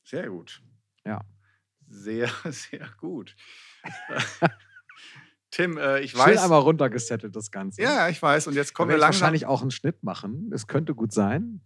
Sehr 0.03 0.29
gut. 0.29 0.61
Ja. 1.07 1.21
Sehr, 1.87 2.29
sehr 2.51 2.89
gut. 2.99 3.37
Tim, 5.53 5.77
äh, 5.77 6.01
ich 6.01 6.13
Schön 6.13 6.21
weiß. 6.21 6.43
einmal 6.43 6.61
runtergesettelt, 6.61 7.37
das 7.37 7.51
Ganze. 7.51 7.81
Ja, 7.83 7.95
ja, 7.95 8.09
ich 8.09 8.21
weiß. 8.21 8.47
Und 8.47 8.55
jetzt 8.55 8.73
Kommen 8.75 8.89
wir 8.89 8.95
wir 8.97 9.01
langsam. 9.01 9.21
wahrscheinlich 9.21 9.47
auch 9.47 9.61
einen 9.63 9.71
Schnitt 9.71 10.03
machen. 10.03 10.51
Es 10.53 10.67
könnte 10.67 10.95
gut 10.95 11.13
sein. 11.13 11.61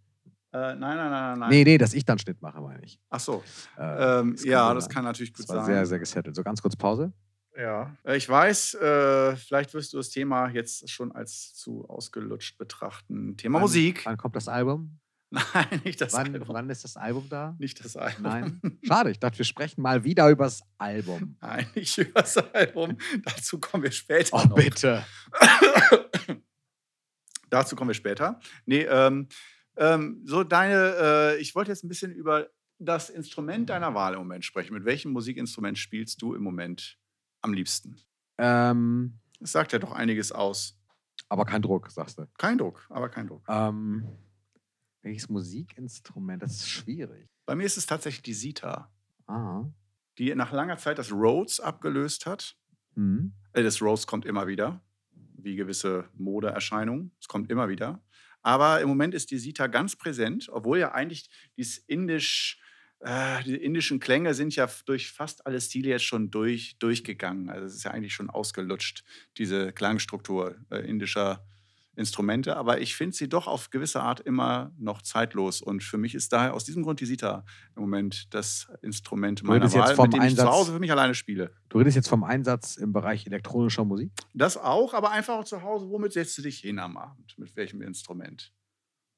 Äh, 0.53 0.75
nein, 0.75 0.79
nein, 0.79 0.97
nein, 0.97 1.11
nein. 1.11 1.39
nein. 1.39 1.51
Nee, 1.51 1.65
nee, 1.65 1.79
dass 1.79 1.95
ich 1.95 2.05
dann 2.05 2.19
Schnitt 2.19 2.43
mache, 2.43 2.61
meine 2.61 2.85
ich. 2.85 2.99
Ach 3.11 3.21
so. 3.21 3.45
Äh, 3.79 4.21
Ähm, 4.21 4.33
das 4.33 4.45
ja, 4.45 4.75
das 4.75 4.85
sein. 4.87 4.95
kann 4.95 5.05
natürlich 5.05 5.33
gut 5.33 5.45
das 5.45 5.49
war 5.55 5.65
sein. 5.65 5.75
sehr, 5.75 5.87
sehr 5.87 5.99
gesettelt. 6.01 6.35
So 6.35 6.43
ganz 6.43 6.61
kurz 6.61 6.75
Pause. 6.77 7.13
Ja, 7.57 7.97
Äh, 8.05 8.17
ich 8.17 8.29
weiß, 8.29 8.75
äh, 8.75 9.37
vielleicht 9.37 9.73
wirst 9.73 9.93
du 9.93 9.99
das 9.99 10.11
Thema 10.11 10.49
jetzt 10.51 10.91
schon 10.91 11.13
als 11.13 11.55
zu 11.55 11.89
ausgelutscht 11.89 12.59
betrachten. 12.59 13.37
Thema 13.37 13.55
Wann- 13.57 13.63
Musik. 13.63 14.05
Wann 14.05 14.17
kommt 14.17 14.35
das 14.37 14.49
Album? 14.49 14.99
Nein, 15.31 15.81
nicht 15.85 16.01
das 16.01 16.13
Wann, 16.13 16.33
Album. 16.33 16.49
wann 16.55 16.71
ist 16.71 16.85
das 16.85 16.97
Album 16.97 17.29
da? 17.29 17.57
Nicht 17.59 17.85
das 17.85 17.97
Album. 17.97 18.23
Nein. 18.23 18.61
Schade, 18.85 19.11
ich 19.11 19.19
dachte, 19.19 19.39
wir 19.39 19.45
sprechen 19.45 19.83
mal 19.83 20.05
wieder 20.05 20.29
übers 20.31 20.63
Album. 20.79 21.37
Nein, 21.41 21.67
nicht 21.75 21.99
über 21.99 22.23
das 22.23 22.37
Album. 22.37 22.97
Dazu 23.25 23.59
kommen 23.59 23.83
wir 23.83 23.91
später. 23.91 24.37
Oh, 24.37 24.45
noch. 24.49 24.55
bitte. 24.55 25.05
Dazu 27.51 27.77
kommen 27.77 27.91
wir 27.91 27.95
später. 27.95 28.41
Nee, 28.67 28.83
ähm, 28.83 29.29
ähm, 29.77 30.23
so 30.25 30.43
deine, 30.45 30.95
äh, 31.37 31.37
ich 31.41 31.55
wollte 31.55 31.71
jetzt 31.71 31.85
ein 31.85 31.89
bisschen 31.89 32.13
über 32.13 32.49
das 32.79 33.09
Instrument 33.11 33.71
deiner 33.71 33.95
Wahl 33.95 34.15
im 34.15 34.19
Moment 34.21 34.45
sprechen. 34.45 34.75
Mit 34.75 34.85
welchem 34.85 35.13
Musikinstrument 35.13 35.79
spielst 35.79 36.21
du 36.23 36.35
im 36.35 36.43
Moment 36.43 36.99
am 37.43 37.53
liebsten? 37.53 37.97
Ähm, 38.39 39.19
Das 39.41 39.53
sagt 39.53 39.73
ja 39.73 39.79
doch 39.79 39.93
einiges 39.93 40.33
aus. 40.33 40.79
aber 41.29 41.45
kein 41.45 41.63
Druck, 41.63 41.91
sagst 41.91 42.19
du. 42.19 42.27
Kein 42.39 42.59
Druck, 42.59 42.87
aber 42.91 43.09
kein 43.09 43.27
Druck. 43.29 43.45
Ähm, 43.49 44.07
welches 45.07 45.29
Musikinstrument? 45.29 46.43
Das 46.43 46.53
ist 46.57 46.69
schwierig. 46.69 47.29
Bei 47.47 47.55
mir 47.55 47.65
ist 47.65 47.77
es 47.77 47.87
tatsächlich 47.87 48.23
die 48.23 48.35
Sita, 48.35 48.91
Ah. 49.29 49.65
die 50.19 50.35
nach 50.35 50.53
langer 50.53 50.77
Zeit 50.79 50.99
das 50.99 51.13
Rhodes 51.13 51.61
abgelöst 51.61 52.27
hat. 52.27 52.57
Hm. 52.95 53.33
Äh, 53.53 53.63
Das 53.63 53.81
Rhodes 53.81 54.07
kommt 54.07 54.25
immer 54.27 54.47
wieder, 54.47 54.83
wie 55.37 55.57
gewisse 55.57 56.09
Modeerscheinungen. 56.15 57.13
Es 57.21 57.29
kommt 57.29 57.51
immer 57.51 57.69
wieder. 57.69 58.03
Aber 58.43 58.81
im 58.81 58.89
Moment 58.89 59.15
ist 59.15 59.31
die 59.31 59.39
Sita 59.39 59.67
ganz 59.67 59.97
präsent, 59.97 60.49
obwohl 60.51 60.79
ja 60.79 60.93
eigentlich 60.93 61.29
dieses 61.57 61.79
indisch, 61.79 62.61
äh, 63.01 63.43
die 63.45 63.57
indischen 63.57 63.99
Klänge 64.01 64.35
sind 64.35 64.55
ja 64.57 64.69
durch 64.87 65.11
fast 65.11 65.47
alle 65.47 65.61
Stile 65.61 65.91
jetzt 65.91 66.05
schon 66.05 66.31
durch, 66.31 66.79
durchgegangen. 66.79 67.51
Also 67.51 67.67
es 67.67 67.75
ist 67.75 67.85
ja 67.85 67.91
eigentlich 67.91 68.15
schon 68.15 68.31
ausgelutscht, 68.31 69.05
diese 69.37 69.73
Klangstruktur 69.73 70.57
äh, 70.71 70.79
indischer 70.89 71.45
Instrumente. 71.97 72.57
Aber 72.57 72.81
ich 72.81 72.95
finde 72.95 73.17
sie 73.17 73.29
doch 73.29 73.47
auf 73.47 73.71
gewisse 73.71 74.01
Art 74.03 74.21
immer 74.21 74.71
noch 74.79 75.03
zeitlos. 75.03 75.61
Und 75.63 75.83
für 75.83 75.99
mich 75.99 76.15
ist 76.15 76.33
daher 76.33 76.55
aus 76.55 76.65
diesem 76.65 76.83
Grund 76.83 77.01
die 77.01 77.07
Sita 77.07 77.45
im 77.75 77.83
Moment 77.83 78.33
das 78.35 78.71
Instrument 78.83 79.43
meiner 79.43 79.63
redest 79.63 79.75
jetzt 79.75 79.89
Wahl, 79.89 79.95
vom 79.97 80.05
mit 80.05 80.15
dem 80.15 80.23
ich 80.23 80.37
zu 80.37 80.43
Einsatz- 80.43 80.55
Hause 80.55 80.73
für 80.73 80.79
mich 80.79 80.93
alleine 80.93 81.15
spiele. 81.15 81.51
Du 81.69 81.79
redest 81.79 81.97
jetzt 81.97 82.09
vom 82.09 82.23
Einsatz 82.23 82.77
im 82.77 82.93
Bereich 82.93 83.27
elektronischer 83.27 83.85
Musik? 83.85 84.13
Das 84.35 84.57
auch, 84.57 84.95
aber 84.95 85.11
einfach 85.11 85.35
auch 85.35 85.45
zu 85.45 85.63
Hause. 85.63 85.89
Womit 85.89 86.13
setzt 86.13 86.37
du 86.39 86.43
dich 86.43 86.59
hin 86.59 86.79
am 86.79 86.97
Abend? 86.97 87.35
Mit 87.39 87.57
welchem 87.57 87.83
Instrument? 87.83 88.53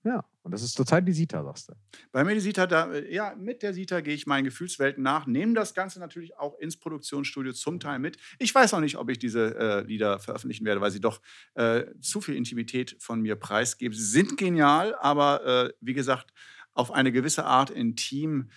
Ja. 0.04 0.24
Und 0.42 0.52
das 0.52 0.62
ist 0.62 0.74
zurzeit 0.74 1.06
die 1.06 1.12
Sita, 1.12 1.42
sagst 1.44 1.68
du. 1.68 1.74
Bei 2.12 2.24
mir 2.24 2.34
die 2.34 2.40
Sita, 2.40 2.66
da, 2.66 2.90
äh, 2.92 3.12
ja, 3.12 3.34
mit 3.36 3.62
der 3.62 3.74
Sita 3.74 4.00
gehe 4.00 4.14
ich 4.14 4.26
meinen 4.26 4.44
Gefühlswelten 4.44 5.02
nach, 5.02 5.26
nehme 5.26 5.54
das 5.54 5.74
Ganze 5.74 5.98
natürlich 5.98 6.38
auch 6.38 6.58
ins 6.58 6.78
Produktionsstudio 6.78 7.52
zum 7.52 7.80
Teil 7.80 7.98
mit. 7.98 8.16
Ich 8.38 8.54
weiß 8.54 8.72
noch 8.72 8.80
nicht, 8.80 8.96
ob 8.96 9.10
ich 9.10 9.18
diese 9.18 9.56
äh, 9.58 9.82
Lieder 9.82 10.18
veröffentlichen 10.18 10.64
werde, 10.64 10.80
weil 10.80 10.90
sie 10.90 11.00
doch 11.00 11.20
äh, 11.54 11.84
zu 12.00 12.20
viel 12.20 12.36
Intimität 12.36 12.96
von 12.98 13.20
mir 13.20 13.36
preisgeben. 13.36 13.96
Sie 13.96 14.04
sind 14.04 14.38
genial, 14.38 14.94
aber 15.00 15.44
äh, 15.44 15.72
wie 15.80 15.94
gesagt, 15.94 16.32
auf 16.72 16.92
eine 16.92 17.12
gewisse 17.12 17.44
Art 17.44 17.70
intim, 17.70 18.50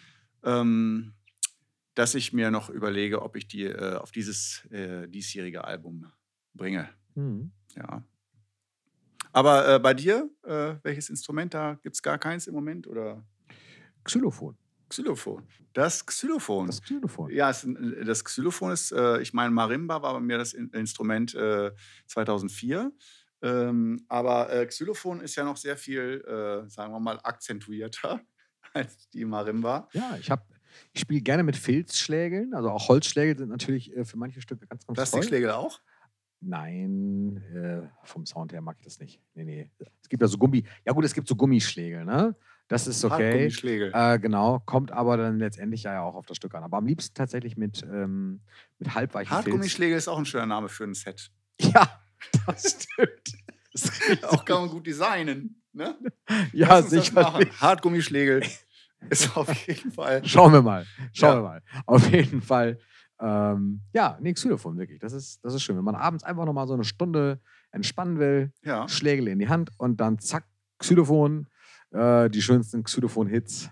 ähm, 0.43 1.13
dass 1.95 2.15
ich 2.15 2.31
mir 2.31 2.51
noch 2.51 2.69
überlege, 2.69 3.21
ob 3.21 3.35
ich 3.35 3.47
die 3.47 3.65
äh, 3.65 3.95
auf 3.95 4.11
dieses 4.11 4.65
äh, 4.71 5.07
diesjährige 5.07 5.65
Album 5.65 6.11
bringe. 6.53 6.89
Hm. 7.15 7.51
Ja. 7.75 8.03
Aber 9.33 9.75
äh, 9.75 9.79
bei 9.79 9.93
dir, 9.93 10.29
äh, 10.43 10.75
welches 10.83 11.09
Instrument? 11.09 11.53
Da 11.53 11.75
gibt 11.81 11.95
es 11.95 12.01
gar 12.01 12.17
keins 12.17 12.47
im 12.47 12.53
Moment? 12.53 12.87
Oder 12.87 13.23
Xylophon. 14.03 14.57
Xylophon? 14.89 15.47
Das 15.73 16.05
Xylophon. 16.05 16.67
Das 16.67 16.81
Xylophon. 16.81 17.31
ja, 17.31 17.49
es, 17.49 17.63
äh, 17.63 18.03
das 18.03 18.23
Xylophon 18.25 18.71
ist, 18.71 18.91
äh, 18.91 19.21
ich 19.21 19.33
meine, 19.33 19.51
Marimba 19.51 20.01
war 20.01 20.13
bei 20.13 20.19
mir 20.19 20.37
das 20.37 20.53
In 20.53 20.69
Instrument 20.71 21.33
äh, 21.33 21.71
2004. 22.07 22.91
Ähm, 23.43 24.05
aber 24.07 24.51
äh, 24.51 24.65
Xylophon 24.65 25.21
ist 25.21 25.35
ja 25.35 25.43
noch 25.43 25.57
sehr 25.57 25.77
viel, 25.77 26.23
äh, 26.27 26.69
sagen 26.69 26.93
wir 26.93 26.99
mal, 26.99 27.19
akzentuierter 27.23 28.21
als 28.73 29.09
die 29.09 29.25
Marimba. 29.25 29.87
Ja, 29.93 30.17
ich 30.19 30.29
habe. 30.29 30.43
Ich 30.93 31.01
spiele 31.01 31.21
gerne 31.21 31.43
mit 31.43 31.57
Filzschlägeln, 31.57 32.53
also 32.53 32.69
auch 32.69 32.87
Holzschlägel 32.87 33.37
sind 33.37 33.49
natürlich 33.49 33.95
äh, 33.95 34.05
für 34.05 34.17
manche 34.17 34.41
Stücke 34.41 34.67
ganz, 34.67 34.85
ganz 34.85 34.85
toll. 34.85 34.95
Plastikschlägel 34.95 35.51
auch? 35.51 35.81
Nein, 36.41 37.37
äh, 37.53 37.87
vom 38.03 38.25
Sound 38.25 38.51
her 38.51 38.61
mag 38.61 38.75
ich 38.79 38.85
das 38.85 38.99
nicht. 38.99 39.21
Nee, 39.35 39.43
nee. 39.45 39.69
Es 40.01 40.09
gibt 40.09 40.21
ja 40.21 40.27
so 40.27 40.37
Gummi. 40.37 40.63
Ja, 40.85 40.91
gut, 40.93 41.05
es 41.05 41.13
gibt 41.13 41.27
so 41.27 41.35
Gummischlägel, 41.35 42.03
ne? 42.03 42.35
Das 42.67 42.87
ist 42.87 43.03
okay. 43.05 43.25
Hartgummischlägel. 43.25 43.91
Äh, 43.93 44.17
genau, 44.17 44.59
kommt 44.65 44.91
aber 44.91 45.17
dann 45.17 45.37
letztendlich 45.37 45.83
ja 45.83 46.01
auch 46.01 46.15
auf 46.15 46.25
das 46.25 46.37
Stück 46.37 46.55
an. 46.55 46.63
Aber 46.63 46.77
am 46.77 46.85
liebsten 46.87 47.13
tatsächlich 47.13 47.57
mit, 47.57 47.83
ähm, 47.83 48.39
mit 48.79 48.95
halbweichen 48.95 49.27
Filz. 49.27 49.45
Hartgummischlägel 49.45 49.97
ist 49.97 50.07
auch 50.07 50.17
ein 50.17 50.25
schöner 50.25 50.47
Name 50.47 50.67
für 50.69 50.83
ein 50.85 50.93
Set. 50.93 51.31
Ja, 51.61 52.01
das 52.47 52.71
stimmt. 52.89 53.37
Das. 53.71 53.91
Auch 54.23 54.43
kann 54.43 54.61
man 54.61 54.69
gut 54.69 54.87
designen. 54.87 55.61
Ne? 55.73 55.95
ja, 56.53 56.81
sicher. 56.81 57.13
machen. 57.21 57.45
Hartgummischlägel 57.59 58.43
ist 59.09 59.37
auf 59.37 59.53
jeden 59.67 59.91
Fall. 59.91 60.25
Schauen 60.25 60.53
wir 60.53 60.61
mal. 60.63 60.85
Schauen 61.13 61.29
Ja. 61.29 61.35
wir 61.37 61.43
mal. 61.43 61.61
Auf 61.85 62.09
jeden 62.11 62.41
Fall 62.41 62.79
Ähm, 63.21 63.81
ja, 63.93 64.17
nee, 64.19 64.33
Xylophon, 64.33 64.77
wirklich. 64.77 64.99
Das 64.99 65.13
ist, 65.13 65.39
das 65.45 65.53
ist 65.53 65.61
schön. 65.63 65.77
Wenn 65.77 65.83
man 65.83 65.95
abends 65.95 66.23
einfach 66.23 66.43
nochmal 66.45 66.67
so 66.67 66.73
eine 66.73 66.83
Stunde 66.83 67.39
entspannen 67.71 68.17
will, 68.19 68.51
Ja. 68.63 68.87
Schlägel 68.89 69.27
in 69.27 69.37
die 69.39 69.47
Hand 69.47 69.69
und 69.77 69.97
dann 70.01 70.17
zack, 70.19 70.45
Xylophon, 70.79 71.47
äh, 71.91 72.29
die 72.29 72.41
schönsten 72.41 72.83
Xylophon-Hits. 72.83 73.69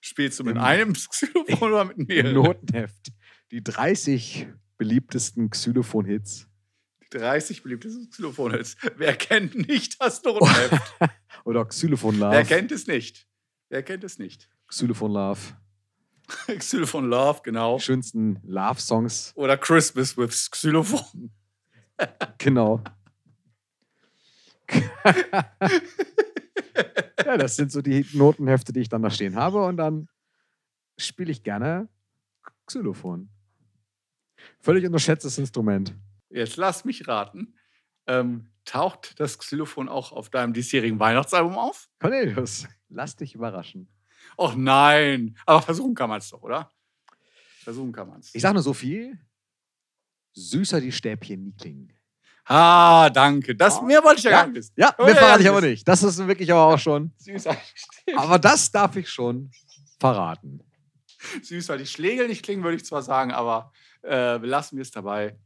Spielst 0.00 0.38
du 0.38 0.44
mit 0.44 0.56
Im- 0.56 0.62
einem 0.62 0.92
Xylophon 0.92 1.72
oder 1.72 1.84
mit 1.86 2.08
mehreren? 2.08 2.34
Notenheft. 2.34 3.12
Die 3.50 3.62
30 3.62 4.48
beliebtesten 4.76 5.50
Xylophon-Hits. 5.50 6.48
30 7.10 7.62
beliebtes 7.62 7.96
Xylophon 8.10 8.52
ist. 8.54 8.76
Wer 8.96 9.14
kennt 9.16 9.54
nicht 9.68 10.00
das 10.00 10.22
Notenheft? 10.24 10.94
Oder 11.44 11.64
Xylophon 11.64 12.18
Love. 12.18 12.32
Wer 12.32 12.44
kennt 12.44 12.72
es 12.72 12.86
nicht? 12.88 13.28
Wer 13.68 13.82
kennt 13.84 14.02
es 14.02 14.18
nicht? 14.18 14.50
Xylophon 14.66 15.12
Love. 15.12 15.40
Xylophon 16.58 17.08
Love, 17.08 17.40
genau. 17.42 17.76
Die 17.76 17.82
schönsten 17.82 18.40
Love-Songs. 18.44 19.32
Oder 19.36 19.56
Christmas 19.56 20.16
with 20.16 20.50
Xylophon. 20.50 21.30
Genau. 22.36 22.84
ja, 27.24 27.36
das 27.38 27.56
sind 27.56 27.72
so 27.72 27.80
die 27.80 28.04
Notenhefte, 28.12 28.74
die 28.74 28.80
ich 28.80 28.90
dann 28.90 29.00
da 29.00 29.08
stehen 29.08 29.34
habe. 29.34 29.64
Und 29.64 29.78
dann 29.78 30.06
spiele 30.98 31.32
ich 31.32 31.42
gerne 31.42 31.88
Xylophon. 32.66 33.30
Völlig 34.60 34.84
unterschätztes 34.84 35.38
Instrument. 35.38 35.94
Jetzt 36.28 36.56
lass 36.56 36.84
mich 36.84 37.08
raten. 37.08 37.54
Ähm, 38.06 38.48
taucht 38.64 39.18
das 39.18 39.38
Xylophon 39.38 39.88
auch 39.88 40.12
auf 40.12 40.28
deinem 40.28 40.52
diesjährigen 40.52 41.00
Weihnachtsalbum 41.00 41.56
auf? 41.56 41.88
Cornelius, 41.98 42.68
lass 42.88 43.16
dich 43.16 43.34
überraschen. 43.34 43.88
Och 44.36 44.54
nein. 44.56 45.36
Aber 45.46 45.62
versuchen 45.62 45.94
kann 45.94 46.08
man 46.10 46.18
es 46.18 46.28
doch, 46.30 46.42
oder? 46.42 46.70
Versuchen 47.62 47.92
kann 47.92 48.08
man 48.08 48.20
es. 48.20 48.34
Ich 48.34 48.42
sage 48.42 48.54
nur 48.54 48.62
so 48.62 48.72
viel. 48.74 49.18
Süßer 50.34 50.80
die 50.80 50.92
Stäbchen 50.92 51.42
nie 51.44 51.52
klingen. 51.54 51.92
Ah, 52.44 53.10
danke. 53.10 53.56
Das, 53.56 53.76
Ja. 53.76 53.82
mehr 53.82 54.04
wollte 54.04 54.18
ich 54.18 54.24
ja, 54.24 54.30
Ja. 54.30 54.36
gar 54.42 54.46
nicht 54.46 54.56
wissen. 54.56 54.72
Ja, 54.76 54.94
Oh, 54.98 55.04
mehr 55.04 55.16
verrate 55.16 55.42
ich 55.42 55.48
aber 55.48 55.60
das- 55.60 55.70
nicht. 55.70 55.88
Das 55.88 56.02
ist 56.02 56.18
wirklich 56.26 56.52
aber 56.52 56.74
auch 56.74 56.78
schon. 56.78 57.12
Süßer, 57.18 57.56
Aber 58.16 58.38
das 58.38 58.70
darf 58.70 58.94
ich 58.96 59.08
schon 59.10 59.50
verraten. 59.98 60.60
süßer 61.42 61.76
die 61.76 61.86
Schlägel 61.86 62.28
nicht 62.28 62.44
klingen, 62.44 62.62
würde 62.62 62.76
ich 62.76 62.84
zwar 62.84 63.02
sagen, 63.02 63.32
aber 63.32 63.72
äh, 64.02 64.38
belassen 64.38 64.76
wir 64.78 64.82
es 64.82 64.92
dabei. 64.92 65.36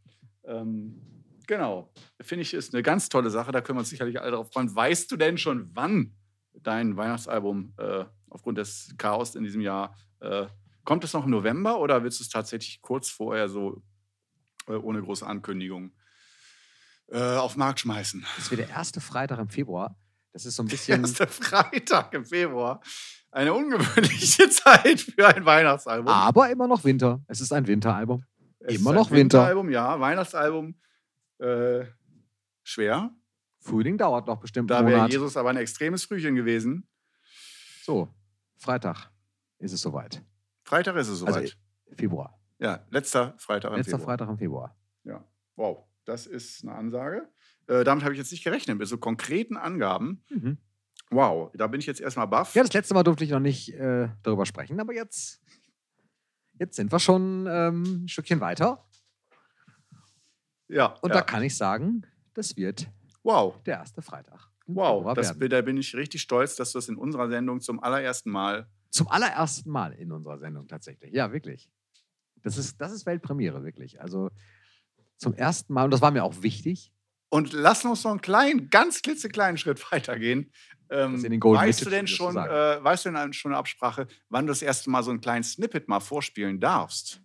Ähm, 0.44 1.00
genau. 1.46 1.90
Finde 2.20 2.42
ich, 2.42 2.52
ist 2.52 2.74
eine 2.74 2.82
ganz 2.82 3.08
tolle 3.08 3.30
Sache. 3.30 3.50
Da 3.52 3.62
können 3.62 3.78
wir 3.78 3.80
uns 3.80 3.88
sicherlich 3.90 4.20
alle 4.20 4.32
drauf 4.32 4.50
freuen. 4.52 4.74
Weißt 4.74 5.10
du 5.10 5.16
denn 5.16 5.38
schon, 5.38 5.70
wann 5.72 6.14
dein 6.52 6.96
Weihnachtsalbum 6.98 7.72
äh, 7.78 8.04
aufgrund 8.30 8.58
des 8.58 8.94
Chaos 8.98 9.34
in 9.34 9.44
diesem 9.44 9.60
Jahr 9.60 9.94
äh, 10.20 10.46
kommt 10.84 11.04
es 11.04 11.12
noch 11.12 11.24
im 11.24 11.30
November 11.30 11.78
oder 11.78 12.02
willst 12.02 12.20
du 12.20 12.24
es 12.24 12.30
tatsächlich 12.30 12.80
kurz 12.80 13.08
vorher 13.10 13.48
so 13.48 13.82
äh, 14.66 14.72
ohne 14.72 15.02
große 15.02 15.26
Ankündigung 15.26 15.92
äh, 17.08 17.36
auf 17.36 17.52
den 17.54 17.58
Markt 17.60 17.80
schmeißen? 17.80 18.24
Das 18.36 18.50
wird 18.50 18.60
der 18.60 18.70
erste 18.70 19.00
Freitag 19.00 19.38
im 19.38 19.48
Februar. 19.48 19.96
Das 20.32 20.46
ist 20.46 20.56
so 20.56 20.62
ein 20.62 20.66
Der 20.68 20.72
bisschen. 20.76 21.00
erste 21.02 21.26
Freitag 21.26 22.14
im 22.14 22.24
Februar. 22.24 22.80
Eine 23.32 23.52
ungewöhnliche 23.54 24.48
Zeit 24.50 25.00
für 25.00 25.28
ein 25.28 25.44
Weihnachtsalbum. 25.44 26.08
aber 26.08 26.50
immer 26.50 26.66
noch 26.66 26.82
Winter. 26.84 27.22
Es 27.28 27.40
ist 27.40 27.52
ein 27.52 27.66
Winteralbum. 27.66 28.24
Es 28.60 28.74
immer 28.76 28.92
noch 28.92 29.10
ein 29.10 29.16
Winter. 29.16 29.38
Winteralbum, 29.38 29.70
ja. 29.70 30.00
Weihnachtsalbum 30.00 30.74
äh, 31.38 31.84
schwer. 32.62 33.10
Frühling 33.60 33.98
dauert 33.98 34.26
noch 34.26 34.40
bestimmt 34.40 34.70
Da 34.70 34.84
wäre. 34.86 35.08
Jesus 35.08 35.36
aber 35.36 35.50
ein 35.50 35.56
extremes 35.58 36.04
Frühchen 36.04 36.34
gewesen. 36.34 36.88
So, 37.82 38.08
Freitag 38.60 39.10
ist 39.58 39.72
es 39.72 39.80
soweit. 39.80 40.22
Freitag 40.64 40.94
ist 40.96 41.08
es 41.08 41.22
Also, 41.22 41.26
soweit. 41.40 41.56
Februar. 41.96 42.38
ja, 42.58 42.84
letzter 42.90 43.34
Freitag 43.38 43.70
im 43.72 43.78
Letzter 43.78 43.92
Februar. 43.98 44.06
Freitag 44.06 44.28
im 44.28 44.38
Februar. 44.38 44.76
Ja. 45.04 45.24
Wow, 45.56 45.84
das 46.04 46.26
ist 46.26 46.62
eine 46.62 46.74
Ansage. 46.74 47.28
Äh, 47.66 47.84
damit 47.84 48.04
habe 48.04 48.12
ich 48.14 48.18
jetzt 48.18 48.30
nicht 48.30 48.44
gerechnet, 48.44 48.78
mit 48.78 48.86
so 48.86 48.98
konkreten 48.98 49.56
Angaben. 49.56 50.22
Mhm. 50.30 50.58
Wow, 51.10 51.50
da 51.54 51.66
bin 51.66 51.80
ich 51.80 51.86
jetzt 51.86 52.00
erstmal 52.00 52.28
baff. 52.28 52.54
Ja, 52.54 52.62
das 52.62 52.72
letzte 52.72 52.94
Mal 52.94 53.02
durfte 53.02 53.24
ich 53.24 53.30
noch 53.30 53.40
nicht 53.40 53.72
äh, 53.74 54.08
darüber 54.22 54.46
sprechen, 54.46 54.78
aber 54.78 54.92
jetzt, 54.94 55.40
jetzt 56.58 56.76
sind 56.76 56.92
wir 56.92 57.00
schon 57.00 57.46
ähm, 57.50 58.04
ein 58.04 58.08
Stückchen 58.08 58.40
weiter. 58.40 58.86
Ja, 60.68 60.86
Und 61.02 61.10
ja. 61.10 61.16
da 61.16 61.22
kann 61.22 61.42
ich 61.42 61.56
sagen, 61.56 62.06
das 62.34 62.56
wird 62.56 62.88
wow, 63.24 63.60
der 63.64 63.78
erste 63.78 64.02
Freitag. 64.02 64.49
Wow. 64.74 65.14
Das, 65.14 65.38
da 65.38 65.60
bin 65.62 65.76
ich 65.76 65.94
richtig 65.94 66.22
stolz, 66.22 66.56
dass 66.56 66.72
du 66.72 66.78
das 66.78 66.88
in 66.88 66.96
unserer 66.96 67.28
Sendung 67.28 67.60
zum 67.60 67.82
allerersten 67.82 68.30
Mal. 68.30 68.68
Zum 68.90 69.08
allerersten 69.08 69.70
Mal 69.70 69.92
in 69.92 70.12
unserer 70.12 70.38
Sendung 70.38 70.66
tatsächlich. 70.66 71.12
Ja, 71.12 71.32
wirklich. 71.32 71.70
Das 72.42 72.56
ist, 72.56 72.80
das 72.80 72.92
ist 72.92 73.06
Weltpremiere, 73.06 73.64
wirklich. 73.64 74.00
Also 74.00 74.30
zum 75.16 75.34
ersten 75.34 75.72
Mal, 75.72 75.84
und 75.84 75.90
das 75.90 76.00
war 76.00 76.10
mir 76.10 76.24
auch 76.24 76.42
wichtig, 76.42 76.92
Und 77.28 77.52
lass 77.52 77.84
uns 77.84 78.02
noch 78.04 78.10
einen 78.10 78.20
kleinen, 78.20 78.70
ganz 78.70 79.02
klitzekleinen 79.02 79.56
Schritt 79.58 79.80
weitergehen. 79.92 80.52
Ähm, 80.88 81.22
weißt 81.22 81.86
du 81.86 81.90
denn 81.90 82.08
schon, 82.08 82.36
äh, 82.36 82.82
weißt 82.82 83.04
du 83.06 83.12
denn 83.12 83.32
schon 83.32 83.52
eine 83.52 83.58
Absprache, 83.58 84.08
wann 84.28 84.46
du 84.46 84.50
das 84.50 84.62
erste 84.62 84.90
Mal 84.90 85.04
so 85.04 85.10
einen 85.10 85.20
kleinen 85.20 85.44
Snippet 85.44 85.88
mal 85.88 86.00
vorspielen 86.00 86.58
darfst? 86.58 87.22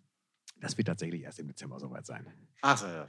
das 0.61 0.77
wird 0.77 0.87
tatsächlich 0.87 1.21
erst 1.21 1.39
im 1.39 1.47
Dezember 1.47 1.79
soweit 1.79 2.05
sein. 2.05 2.25
Ach, 2.61 2.81
ja, 2.81 3.05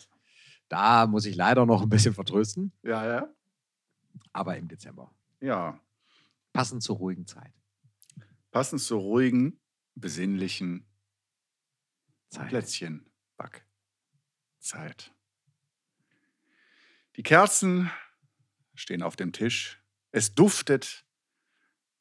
Da 0.68 1.06
muss 1.06 1.26
ich 1.26 1.36
leider 1.36 1.64
noch 1.64 1.82
ein 1.82 1.88
bisschen 1.88 2.14
vertrösten, 2.14 2.72
ja, 2.82 3.06
ja. 3.06 3.28
Aber 4.32 4.56
im 4.56 4.68
Dezember. 4.68 5.14
Ja, 5.40 5.80
Passend 6.52 6.82
zur 6.82 6.96
ruhigen 6.96 7.26
Zeit. 7.26 7.52
passend 8.50 8.80
zur 8.80 9.00
ruhigen, 9.00 9.60
besinnlichen 9.94 10.86
Zeit. 12.30 12.48
Plätzchen 12.48 13.10
Backzeit. 13.36 15.12
Die 17.16 17.22
Kerzen 17.22 17.90
stehen 18.74 19.02
auf 19.02 19.16
dem 19.16 19.32
Tisch. 19.32 19.82
Es 20.12 20.34
duftet 20.34 21.04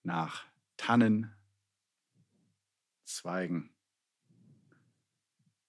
nach 0.03 0.45
Tannenzweigen, 0.77 1.35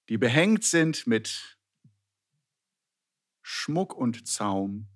die 0.09 0.19
behängt 0.19 0.63
sind 0.63 1.09
mit 1.09 1.59
Schmuck 3.43 3.95
und 3.95 4.29
Zaum 4.29 4.87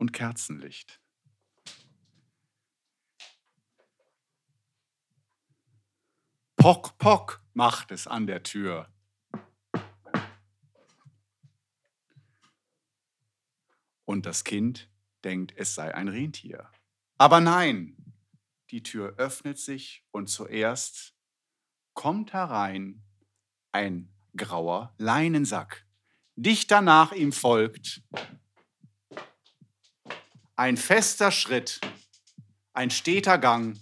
und 0.00 0.12
Kerzenlicht. 0.12 0.98
Pock, 6.56 6.98
pock 6.98 7.44
macht 7.52 7.90
es 7.90 8.06
an 8.06 8.26
der 8.26 8.42
Tür. 8.42 8.92
Und 14.04 14.26
das 14.26 14.42
Kind 14.44 14.90
denkt, 15.22 15.52
es 15.56 15.74
sei 15.74 15.94
ein 15.94 16.08
Rentier. 16.08 16.70
Aber 17.18 17.40
nein, 17.40 17.96
die 18.70 18.82
Tür 18.82 19.14
öffnet 19.18 19.58
sich 19.58 20.04
und 20.10 20.28
zuerst 20.28 21.14
kommt 21.92 22.32
herein 22.32 23.02
ein 23.72 24.12
grauer 24.36 24.94
Leinensack. 24.96 25.86
Dicht 26.36 26.70
danach 26.70 27.12
ihm 27.12 27.32
folgt 27.32 28.02
ein 30.60 30.76
fester 30.76 31.30
Schritt, 31.32 31.80
ein 32.74 32.90
steter 32.90 33.38
Gang, 33.38 33.78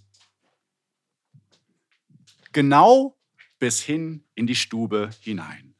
genau 2.52 3.18
bis 3.58 3.80
hin 3.82 4.24
in 4.36 4.46
die 4.46 4.54
Stube 4.54 5.10
hinein. 5.18 5.74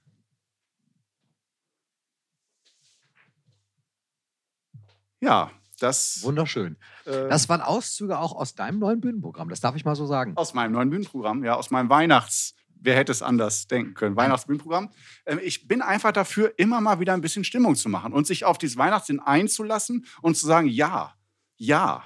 Ja, 5.20 5.52
das, 5.78 6.20
Wunderschön. 6.24 6.76
äh, 7.04 7.28
Das 7.28 7.48
waren 7.48 7.60
Auszüge 7.60 8.18
auch 8.18 8.34
aus 8.34 8.56
deinem 8.56 8.80
neuen 8.80 9.00
Bühnenprogramm, 9.00 9.50
das 9.50 9.60
darf 9.60 9.76
ich 9.76 9.84
mal 9.84 9.94
so 9.94 10.04
sagen. 10.06 10.36
aus 10.36 10.52
meinem 10.52 10.72
neuen 10.72 10.90
Bühnenprogramm, 10.90 11.44
ja, 11.44 11.54
aus 11.54 11.70
meinem 11.70 11.90
Weihnachts. 11.90 12.56
Wer 12.80 12.96
hätte 12.96 13.12
es 13.12 13.22
anders 13.22 13.66
denken 13.66 13.94
können? 13.94 14.16
Weihnachtsbühnenprogramm. 14.16 14.90
Ähm, 15.26 15.40
ich 15.42 15.68
bin 15.68 15.82
einfach 15.82 16.12
dafür, 16.12 16.54
immer 16.56 16.80
mal 16.80 17.00
wieder 17.00 17.14
ein 17.14 17.20
bisschen 17.20 17.44
Stimmung 17.44 17.74
zu 17.74 17.88
machen 17.88 18.12
und 18.12 18.26
sich 18.26 18.44
auf 18.44 18.58
dieses 18.58 18.76
Weihnachtssinn 18.76 19.20
einzulassen 19.20 20.06
und 20.22 20.36
zu 20.36 20.46
sagen, 20.46 20.68
ja, 20.68 21.14
ja, 21.56 22.04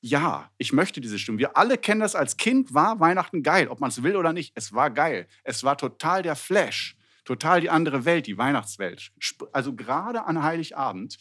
ja, 0.00 0.50
ich 0.58 0.72
möchte 0.72 1.00
diese 1.00 1.18
Stimmung. 1.18 1.38
Wir 1.38 1.56
alle 1.56 1.78
kennen 1.78 2.00
das 2.00 2.16
als 2.16 2.36
Kind, 2.36 2.74
war 2.74 2.98
Weihnachten 2.98 3.42
geil, 3.42 3.68
ob 3.68 3.80
man 3.80 3.90
es 3.90 4.02
will 4.02 4.16
oder 4.16 4.32
nicht. 4.32 4.52
Es 4.56 4.72
war 4.72 4.90
geil. 4.90 5.28
Es 5.44 5.62
war 5.62 5.78
total 5.78 6.22
der 6.22 6.34
Flash, 6.34 6.96
total 7.24 7.60
die 7.60 7.70
andere 7.70 8.04
Welt, 8.04 8.26
die 8.26 8.36
Weihnachtswelt. 8.36 9.12
Also 9.52 9.74
gerade 9.74 10.24
an 10.24 10.42
Heiligabend 10.42 11.18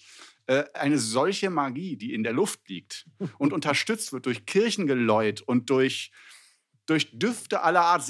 äh, 0.47 0.63
eine 0.73 0.97
solche 0.97 1.51
Magie, 1.51 1.95
die 1.95 2.13
in 2.13 2.23
der 2.23 2.33
Luft 2.33 2.67
liegt 2.69 3.05
und 3.37 3.53
unterstützt 3.53 4.13
wird 4.13 4.25
durch 4.25 4.47
Kirchengeläut 4.47 5.41
und 5.41 5.69
durch 5.69 6.11
durch 6.85 7.17
Düfte 7.17 7.61
aller 7.61 7.81
Art 7.81 8.03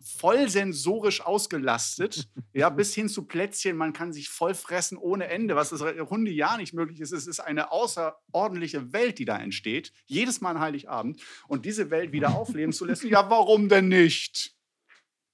voll 0.00 0.48
sensorisch 0.48 1.20
ausgelastet, 1.20 2.28
ja, 2.52 2.70
bis 2.70 2.94
hin 2.94 3.08
zu 3.08 3.26
Plätzchen. 3.26 3.76
Man 3.76 3.92
kann 3.92 4.12
sich 4.12 4.28
voll 4.28 4.54
fressen 4.54 4.96
ohne 4.96 5.28
Ende, 5.28 5.56
was 5.56 5.70
das 5.70 5.82
runde 5.82 6.30
Jahr 6.30 6.56
nicht 6.56 6.72
möglich 6.72 7.00
ist. 7.00 7.12
Es 7.12 7.26
ist 7.26 7.40
eine 7.40 7.72
außerordentliche 7.72 8.92
Welt, 8.92 9.18
die 9.18 9.24
da 9.24 9.36
entsteht. 9.38 9.92
Jedes 10.06 10.40
Mal 10.40 10.50
an 10.52 10.60
Heiligabend. 10.60 11.20
Und 11.48 11.66
diese 11.66 11.90
Welt 11.90 12.12
wieder 12.12 12.34
aufleben 12.34 12.72
zu 12.72 12.84
lassen, 12.84 13.08
ja, 13.08 13.28
warum 13.28 13.68
denn 13.68 13.88
nicht? 13.88 14.56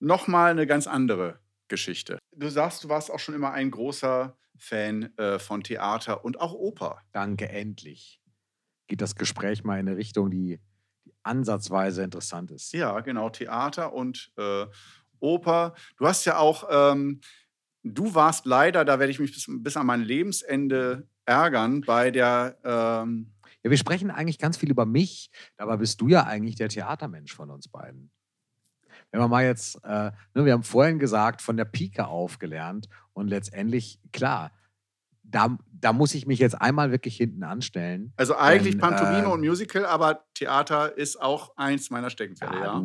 Nochmal 0.00 0.50
eine 0.50 0.66
ganz 0.66 0.86
andere 0.86 1.40
Geschichte. 1.68 2.18
Du 2.34 2.48
sagst, 2.48 2.84
du 2.84 2.88
warst 2.88 3.10
auch 3.10 3.18
schon 3.18 3.34
immer 3.34 3.52
ein 3.52 3.70
großer 3.70 4.36
Fan 4.56 5.16
äh, 5.18 5.38
von 5.38 5.62
Theater 5.62 6.24
und 6.24 6.40
auch 6.40 6.54
Oper. 6.54 7.02
Danke, 7.12 7.48
endlich. 7.48 8.20
Geht 8.88 9.00
das 9.00 9.16
Gespräch 9.16 9.64
mal 9.64 9.78
in 9.78 9.88
eine 9.88 9.96
Richtung, 9.96 10.30
die 10.30 10.60
ansatzweise 11.28 12.02
interessant 12.02 12.50
ist. 12.50 12.72
Ja, 12.72 12.98
genau. 13.00 13.30
Theater 13.30 13.92
und 13.92 14.32
äh, 14.36 14.66
Oper. 15.20 15.74
Du 15.96 16.06
hast 16.06 16.24
ja 16.24 16.38
auch, 16.38 16.68
ähm, 16.70 17.20
du 17.82 18.14
warst 18.14 18.46
leider, 18.46 18.84
da 18.84 18.98
werde 18.98 19.10
ich 19.10 19.18
mich 19.18 19.32
bis, 19.32 19.46
bis, 19.48 19.76
an 19.76 19.86
mein 19.86 20.02
Lebensende 20.02 21.06
ärgern, 21.24 21.82
bei 21.82 22.10
der. 22.10 22.58
Ähm 22.64 23.32
ja, 23.64 23.70
wir 23.70 23.78
sprechen 23.78 24.12
eigentlich 24.12 24.38
ganz 24.38 24.56
viel 24.56 24.70
über 24.70 24.86
mich, 24.86 25.30
dabei 25.56 25.76
bist 25.78 26.00
du 26.00 26.06
ja 26.06 26.24
eigentlich 26.24 26.54
der 26.54 26.68
Theatermensch 26.68 27.34
von 27.34 27.50
uns 27.50 27.66
beiden 27.66 28.12
wenn 29.10 29.20
man 29.20 29.30
mal 29.30 29.44
jetzt, 29.44 29.82
äh, 29.84 30.10
ne, 30.34 30.44
wir 30.44 30.52
haben 30.52 30.62
vorhin 30.62 30.98
gesagt, 30.98 31.42
von 31.42 31.56
der 31.56 31.64
Pike 31.64 32.06
aufgelernt 32.06 32.88
und 33.12 33.28
letztendlich, 33.28 33.98
klar, 34.12 34.52
da, 35.30 35.58
da 35.80 35.92
muss 35.92 36.14
ich 36.14 36.26
mich 36.26 36.38
jetzt 36.38 36.60
einmal 36.60 36.90
wirklich 36.90 37.16
hinten 37.16 37.42
anstellen. 37.42 38.12
Also 38.16 38.36
eigentlich 38.36 38.74
denn, 38.74 38.80
Pantomime 38.80 39.24
äh, 39.24 39.32
und 39.32 39.40
Musical, 39.40 39.86
aber 39.86 40.24
Theater 40.34 40.96
ist 40.96 41.20
auch 41.20 41.56
eins 41.56 41.90
meiner 41.90 42.10
Steckenpferde, 42.10 42.56
ja. 42.56 42.64
ja. 42.64 42.80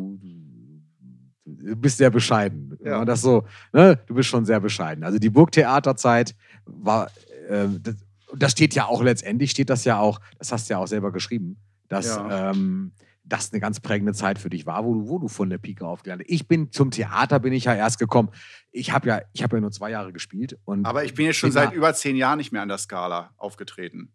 Du, 1.46 1.66
du, 1.66 1.76
bist 1.76 1.98
sehr 1.98 2.10
bescheiden. 2.10 2.78
Ja. 2.84 3.04
Das 3.04 3.22
so, 3.22 3.44
ne? 3.72 3.98
Du 4.06 4.14
bist 4.14 4.28
schon 4.28 4.44
sehr 4.44 4.60
bescheiden. 4.60 5.04
Also 5.04 5.18
die 5.18 5.30
Burgtheaterzeit 5.30 6.34
war, 6.64 7.10
äh, 7.48 7.68
das, 7.80 7.96
das, 8.34 8.52
steht 8.52 8.74
ja 8.74 8.86
auch 8.86 9.02
letztendlich, 9.02 9.50
steht 9.50 9.70
das 9.70 9.84
ja 9.84 9.98
auch, 9.98 10.20
das 10.38 10.52
hast 10.52 10.68
du 10.68 10.74
ja 10.74 10.78
auch 10.78 10.86
selber 10.86 11.12
geschrieben, 11.12 11.56
dass 11.88 12.06
ja. 12.06 12.50
ähm, 12.50 12.92
das 13.24 13.52
eine 13.52 13.60
ganz 13.60 13.80
prägende 13.80 14.12
Zeit 14.12 14.38
für 14.38 14.50
dich 14.50 14.66
war, 14.66 14.84
wo 14.84 14.94
du, 14.94 15.08
wo 15.08 15.18
du 15.18 15.28
von 15.28 15.48
der 15.48 15.58
Pike 15.58 15.86
aufgelernt 15.86 16.22
hast. 16.22 16.30
Ich 16.30 16.46
bin 16.46 16.70
zum 16.70 16.90
Theater, 16.90 17.40
bin 17.40 17.52
ich 17.52 17.64
ja 17.64 17.74
erst 17.74 17.98
gekommen. 17.98 18.30
Ich 18.70 18.92
habe 18.92 19.08
ja, 19.08 19.20
hab 19.42 19.52
ja 19.52 19.60
nur 19.60 19.72
zwei 19.72 19.90
Jahre 19.90 20.12
gespielt. 20.12 20.58
Und 20.64 20.84
aber 20.84 21.04
ich 21.04 21.14
bin 21.14 21.26
jetzt 21.26 21.36
schon 21.36 21.50
seit 21.50 21.72
über 21.72 21.94
zehn 21.94 22.16
Jahren 22.16 22.36
nicht 22.36 22.52
mehr 22.52 22.62
an 22.62 22.68
der 22.68 22.78
Skala 22.78 23.32
aufgetreten. 23.36 24.12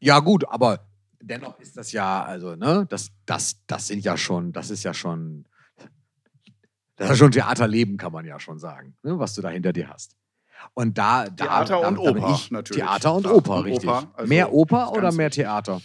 Ja, 0.00 0.18
gut, 0.18 0.48
aber 0.48 0.88
dennoch 1.20 1.58
ist 1.60 1.76
das 1.76 1.92
ja, 1.92 2.24
also, 2.24 2.56
ne, 2.56 2.86
das, 2.88 3.10
das, 3.26 3.64
das 3.66 3.86
sind 3.86 4.04
ja 4.04 4.16
schon, 4.16 4.52
das 4.52 4.70
ist 4.70 4.82
ja 4.82 4.94
schon, 4.94 5.44
das 6.96 7.10
ist 7.10 7.18
schon 7.18 7.30
Theaterleben, 7.30 7.96
kann 7.96 8.12
man 8.12 8.24
ja 8.24 8.40
schon 8.40 8.58
sagen, 8.58 8.96
ne, 9.02 9.18
was 9.18 9.34
du 9.34 9.42
da 9.42 9.50
hinter 9.50 9.72
dir 9.72 9.88
hast. 9.88 10.16
Und 10.74 10.98
da, 10.98 11.26
da 11.26 11.44
Theater 11.44 11.80
da, 11.80 11.88
und 11.88 11.96
da 11.96 12.00
Oper, 12.00 12.38
natürlich. 12.50 12.82
Theater 12.82 13.14
und 13.14 13.26
Oper, 13.26 13.64
richtig. 13.64 13.88
Oper, 13.88 14.10
also 14.14 14.28
mehr 14.28 14.52
Oper 14.52 14.92
oder 14.92 15.12
mehr 15.12 15.30
Theater? 15.30 15.80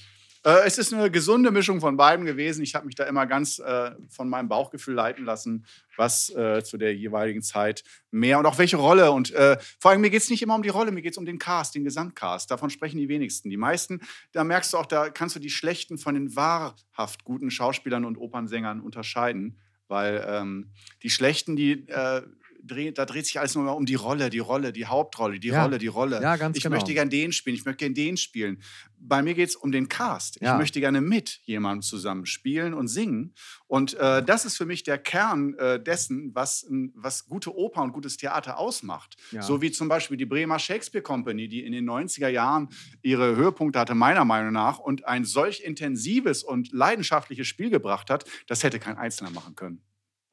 Äh, 0.46 0.66
es 0.66 0.78
ist 0.78 0.94
eine 0.94 1.10
gesunde 1.10 1.52
Mischung 1.52 1.80
von 1.80 1.96
beiden 1.96 2.26
gewesen. 2.26 2.64
Ich 2.64 2.76
habe 2.76 2.86
mich 2.86 2.96
da 2.96 3.06
immer 3.06 3.26
ganz 3.26 3.60
äh, 3.60 3.92
von 4.10 4.30
meinem 4.30 4.50
Bauchgefühl 4.50 4.94
leiten 4.94 5.24
lassen, 5.26 5.66
was 5.96 6.30
äh, 6.36 6.64
zu 6.64 6.78
der 6.78 6.96
jeweiligen 6.96 7.42
Zeit 7.42 7.84
mehr 8.12 8.40
und 8.40 8.46
auch 8.46 8.58
welche 8.58 8.78
Rolle. 8.78 9.12
Und 9.12 9.32
äh, 9.32 9.58
vor 9.80 9.92
allem, 9.92 10.02
mir 10.02 10.10
geht 10.10 10.22
es 10.22 10.30
nicht 10.30 10.42
immer 10.42 10.56
um 10.56 10.64
die 10.64 10.70
Rolle, 10.70 10.92
mir 10.92 11.02
geht 11.02 11.14
es 11.14 11.18
um 11.18 11.26
den 11.26 11.40
Cast, 11.40 11.76
den 11.76 11.86
Gesamtcast. 11.86 12.52
Davon 12.52 12.70
sprechen 12.70 12.98
die 12.98 13.08
wenigsten. 13.08 13.50
Die 13.50 13.58
meisten, 13.58 14.02
da 14.34 14.44
merkst 14.44 14.74
du 14.74 14.78
auch, 14.78 14.86
da 14.86 15.10
kannst 15.10 15.36
du 15.36 15.40
die 15.40 15.50
schlechten 15.50 15.98
von 15.98 16.16
den 16.16 16.36
wahrhaft 16.36 17.24
guten 17.24 17.50
Schauspielern 17.50 18.04
und 18.04 18.18
Opernsängern 18.18 18.82
unterscheiden. 18.82 19.58
Weil 19.88 20.26
ähm, 20.28 20.72
die 21.04 21.10
schlechten, 21.10 21.56
die 21.56 21.88
äh, 21.88 22.24
dreht, 22.64 22.98
da 22.98 23.06
dreht 23.06 23.26
sich 23.26 23.40
alles 23.40 23.56
nur 23.56 23.76
um 23.76 23.86
die 23.86 23.96
Rolle, 23.96 24.30
die 24.30 24.40
Rolle, 24.40 24.74
die 24.74 24.86
Hauptrolle, 24.86 25.40
die 25.40 25.50
ja. 25.50 25.64
Rolle, 25.64 25.78
die 25.78 25.88
Rolle. 25.88 26.22
Ja, 26.22 26.38
ganz 26.38 26.58
ich 26.58 26.64
genau. 26.64 26.76
möchte 26.76 26.94
gern 26.94 27.10
den 27.10 27.32
spielen, 27.32 27.56
ich 27.56 27.66
möchte 27.66 27.86
gern 27.86 27.94
den 27.94 28.18
spielen. 28.18 28.62
Bei 28.98 29.22
mir 29.22 29.34
geht 29.34 29.50
es 29.50 29.56
um 29.56 29.72
den 29.72 29.90
Cast. 29.90 30.40
Ja. 30.42 30.54
Ich 30.54 30.60
möchte 30.60 30.80
gerne 30.80 31.02
mit 31.02 31.42
jemandem 31.44 31.82
zusammen 31.82 32.26
spielen 32.26 32.74
und 32.74 32.88
singen. 32.88 33.34
Und 33.68 33.96
äh, 33.96 34.24
das 34.24 34.46
ist 34.46 34.56
für 34.56 34.66
mich 34.66 34.84
der 34.84 34.98
Kern 34.98 35.56
äh, 35.56 35.82
dessen, 35.84 36.34
was, 36.34 36.66
was 36.96 37.26
gute 37.28 37.54
Oper 37.54 37.82
und 37.84 37.92
gutes 37.92 38.16
Theater 38.16 38.58
ausmacht. 38.58 39.18
So 39.42 39.62
wie 39.62 39.72
zum 39.72 39.90
Beispiel 39.90 40.16
die 40.16 40.26
Bremer 40.26 40.58
Shakespeare 40.58 41.04
Company, 41.04 41.50
die 41.50 41.66
in 41.66 41.74
den 41.74 41.90
90er 41.90 42.30
Jahren 42.30 42.70
ihre 43.02 43.36
Höhepunkte 43.36 43.80
hatte, 43.80 43.96
meiner 43.96 44.24
Meinung 44.24 44.54
nach, 44.54 44.80
und 44.80 45.06
ein 45.06 45.26
solch 45.26 45.62
intensives 45.62 46.44
und 46.44 46.72
leidenschaftliches 46.72 47.48
Spiel 47.48 47.70
gebracht 47.70 48.10
hat, 48.10 48.26
das 48.48 48.64
hätte 48.64 48.80
kein 48.80 48.98
Einzelner 48.98 49.32
machen 49.32 49.56
können. 49.56 49.82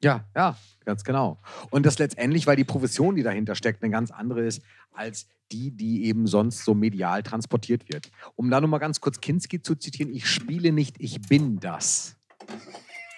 Ja, 0.03 0.25
ja, 0.35 0.57
ganz 0.85 1.03
genau. 1.03 1.39
Und 1.69 1.85
das 1.85 1.99
letztendlich, 1.99 2.47
weil 2.47 2.55
die 2.55 2.63
Profession, 2.63 3.15
die 3.15 3.23
dahinter 3.23 3.55
steckt, 3.55 3.83
eine 3.83 3.91
ganz 3.91 4.11
andere 4.11 4.41
ist 4.41 4.61
als 4.91 5.27
die, 5.51 5.71
die 5.71 6.05
eben 6.05 6.27
sonst 6.27 6.63
so 6.63 6.73
medial 6.73 7.23
transportiert 7.23 7.91
wird. 7.91 8.11
Um 8.35 8.49
da 8.49 8.61
nochmal 8.61 8.79
ganz 8.79 9.01
kurz 9.01 9.19
Kinski 9.21 9.61
zu 9.61 9.75
zitieren, 9.75 10.13
ich 10.13 10.27
spiele 10.27 10.71
nicht, 10.71 10.95
ich 10.99 11.21
bin 11.21 11.59
das. 11.59 12.15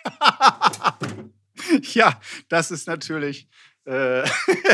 ja, 1.93 2.19
das 2.49 2.71
ist 2.71 2.87
natürlich 2.87 3.47
äh, 3.85 4.23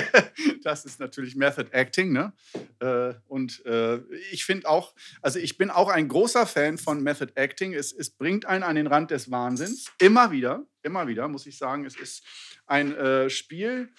das 0.63 0.85
ist 0.85 0.99
natürlich 0.99 1.35
Method 1.35 1.69
Acting. 1.71 2.11
Ne? 2.11 2.33
Äh, 2.79 3.13
und 3.27 3.65
äh, 3.65 3.97
ich 4.31 4.45
finde 4.45 4.69
auch, 4.69 4.93
also 5.21 5.39
ich 5.39 5.57
bin 5.57 5.69
auch 5.69 5.89
ein 5.89 6.07
großer 6.07 6.45
Fan 6.45 6.77
von 6.77 7.01
Method 7.01 7.31
Acting. 7.35 7.73
Es, 7.73 7.91
es 7.91 8.09
bringt 8.11 8.45
einen 8.45 8.63
an 8.63 8.75
den 8.75 8.87
Rand 8.87 9.11
des 9.11 9.31
Wahnsinns. 9.31 9.91
Immer 9.99 10.31
wieder, 10.31 10.65
immer 10.83 11.07
wieder, 11.07 11.27
muss 11.27 11.45
ich 11.45 11.57
sagen. 11.57 11.85
Es 11.85 11.95
ist 11.95 12.23
ein 12.67 13.29
Spiel 13.29 13.89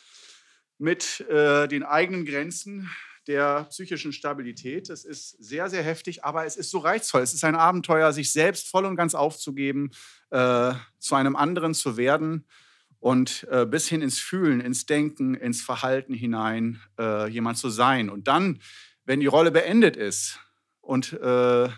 mit 0.79 1.25
den 1.29 1.83
eigenen 1.83 2.25
Grenzen 2.25 2.89
der 3.27 3.65
psychischen 3.65 4.13
Stabilität. 4.13 4.89
Es 4.91 5.05
ist 5.05 5.31
sehr, 5.43 5.69
sehr 5.69 5.83
heftig, 5.83 6.25
aber 6.25 6.47
es 6.47 6.57
ist 6.57 6.71
so 6.71 6.79
reizvoll. 6.79 7.23
Es 7.23 7.35
ist 7.35 7.43
ein 7.43 7.57
Abenteuer, 7.57 8.13
sich 8.13 8.31
selbst 8.31 8.69
voll 8.69 8.85
und 8.85 8.95
ganz 8.95 9.17
aufzugeben, 9.17 9.91
zu 10.31 11.15
einem 11.15 11.35
anderen 11.35 11.75
zu 11.75 11.97
werden 11.97 12.47
und 13.01 13.47
äh, 13.51 13.67
bis 13.67 13.89
hin 13.89 14.03
ins 14.03 14.19
Fühlen, 14.19 14.61
ins 14.61 14.87
Denken, 14.87 15.35
ins 15.35 15.63
Verhalten 15.63 16.15
hinein 16.15 16.81
äh, 16.99 17.29
jemand 17.29 17.59
zu 17.59 17.71
sein. 17.71 18.11
Und 18.11 18.29
dann, 18.29 18.61
wenn 19.05 19.21
die 19.21 19.27
Rolle 19.27 19.51
beendet 19.51 19.97
ist 19.97 20.39
und 20.83 21.15
äh, 21.15 21.69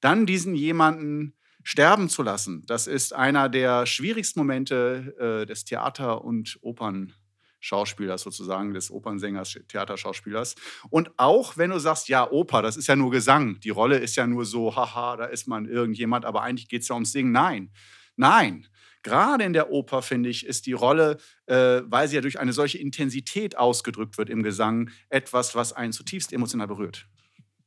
dann 0.00 0.26
diesen 0.26 0.54
jemanden 0.54 1.34
sterben 1.62 2.08
zu 2.08 2.22
lassen, 2.22 2.62
das 2.66 2.86
ist 2.86 3.14
einer 3.14 3.48
der 3.48 3.86
schwierigsten 3.86 4.38
Momente 4.38 5.16
äh, 5.42 5.46
des 5.46 5.64
Theater- 5.64 6.22
und 6.22 6.58
Opernschauspielers 6.60 8.20
sozusagen, 8.20 8.74
des 8.74 8.90
Opernsängers, 8.90 9.58
Theaterschauspielers. 9.68 10.56
Und 10.90 11.10
auch 11.16 11.56
wenn 11.56 11.70
du 11.70 11.78
sagst, 11.78 12.08
ja, 12.10 12.30
Oper, 12.30 12.60
das 12.60 12.76
ist 12.76 12.86
ja 12.86 12.96
nur 12.96 13.10
Gesang, 13.10 13.58
die 13.60 13.70
Rolle 13.70 13.96
ist 13.96 14.14
ja 14.14 14.26
nur 14.26 14.44
so, 14.44 14.76
haha, 14.76 15.16
da 15.16 15.24
ist 15.24 15.48
man 15.48 15.64
irgendjemand, 15.66 16.26
aber 16.26 16.42
eigentlich 16.42 16.68
geht 16.68 16.82
es 16.82 16.88
ja 16.88 16.94
ums 16.94 17.12
Singen. 17.12 17.32
Nein, 17.32 17.70
nein, 18.14 18.66
gerade 19.06 19.44
in 19.44 19.52
der 19.52 19.70
Oper, 19.70 20.02
finde 20.02 20.28
ich, 20.28 20.44
ist 20.44 20.66
die 20.66 20.72
Rolle, 20.72 21.18
äh, 21.46 21.80
weil 21.84 22.08
sie 22.08 22.16
ja 22.16 22.20
durch 22.20 22.40
eine 22.40 22.52
solche 22.52 22.78
Intensität 22.78 23.56
ausgedrückt 23.56 24.18
wird 24.18 24.28
im 24.28 24.42
Gesang, 24.42 24.90
etwas, 25.08 25.54
was 25.54 25.72
einen 25.72 25.92
zutiefst 25.92 26.32
emotional 26.32 26.66
berührt. 26.66 27.08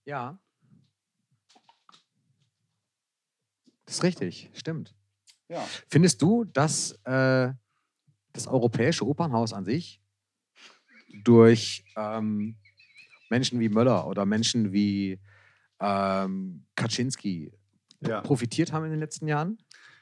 Ja. 0.03 0.37
Das 3.85 3.95
ist 3.95 4.03
richtig, 4.03 4.51
stimmt. 4.53 4.93
Ja. 5.47 5.65
Findest 5.87 6.21
du, 6.21 6.43
dass 6.43 6.91
äh, 7.05 7.53
das 8.33 8.47
Europäische 8.47 9.07
Opernhaus 9.07 9.53
an 9.53 9.63
sich 9.63 10.01
durch 11.23 11.85
ähm, 11.95 12.57
Menschen 13.29 13.61
wie 13.61 13.69
Möller 13.69 14.07
oder 14.07 14.25
Menschen 14.25 14.73
wie 14.73 15.21
ähm, 15.79 16.65
Kaczynski 16.75 17.53
ja. 18.01 18.19
profitiert 18.21 18.73
haben 18.73 18.83
in 18.83 18.91
den 18.91 18.99
letzten 18.99 19.27
Jahren? 19.27 19.57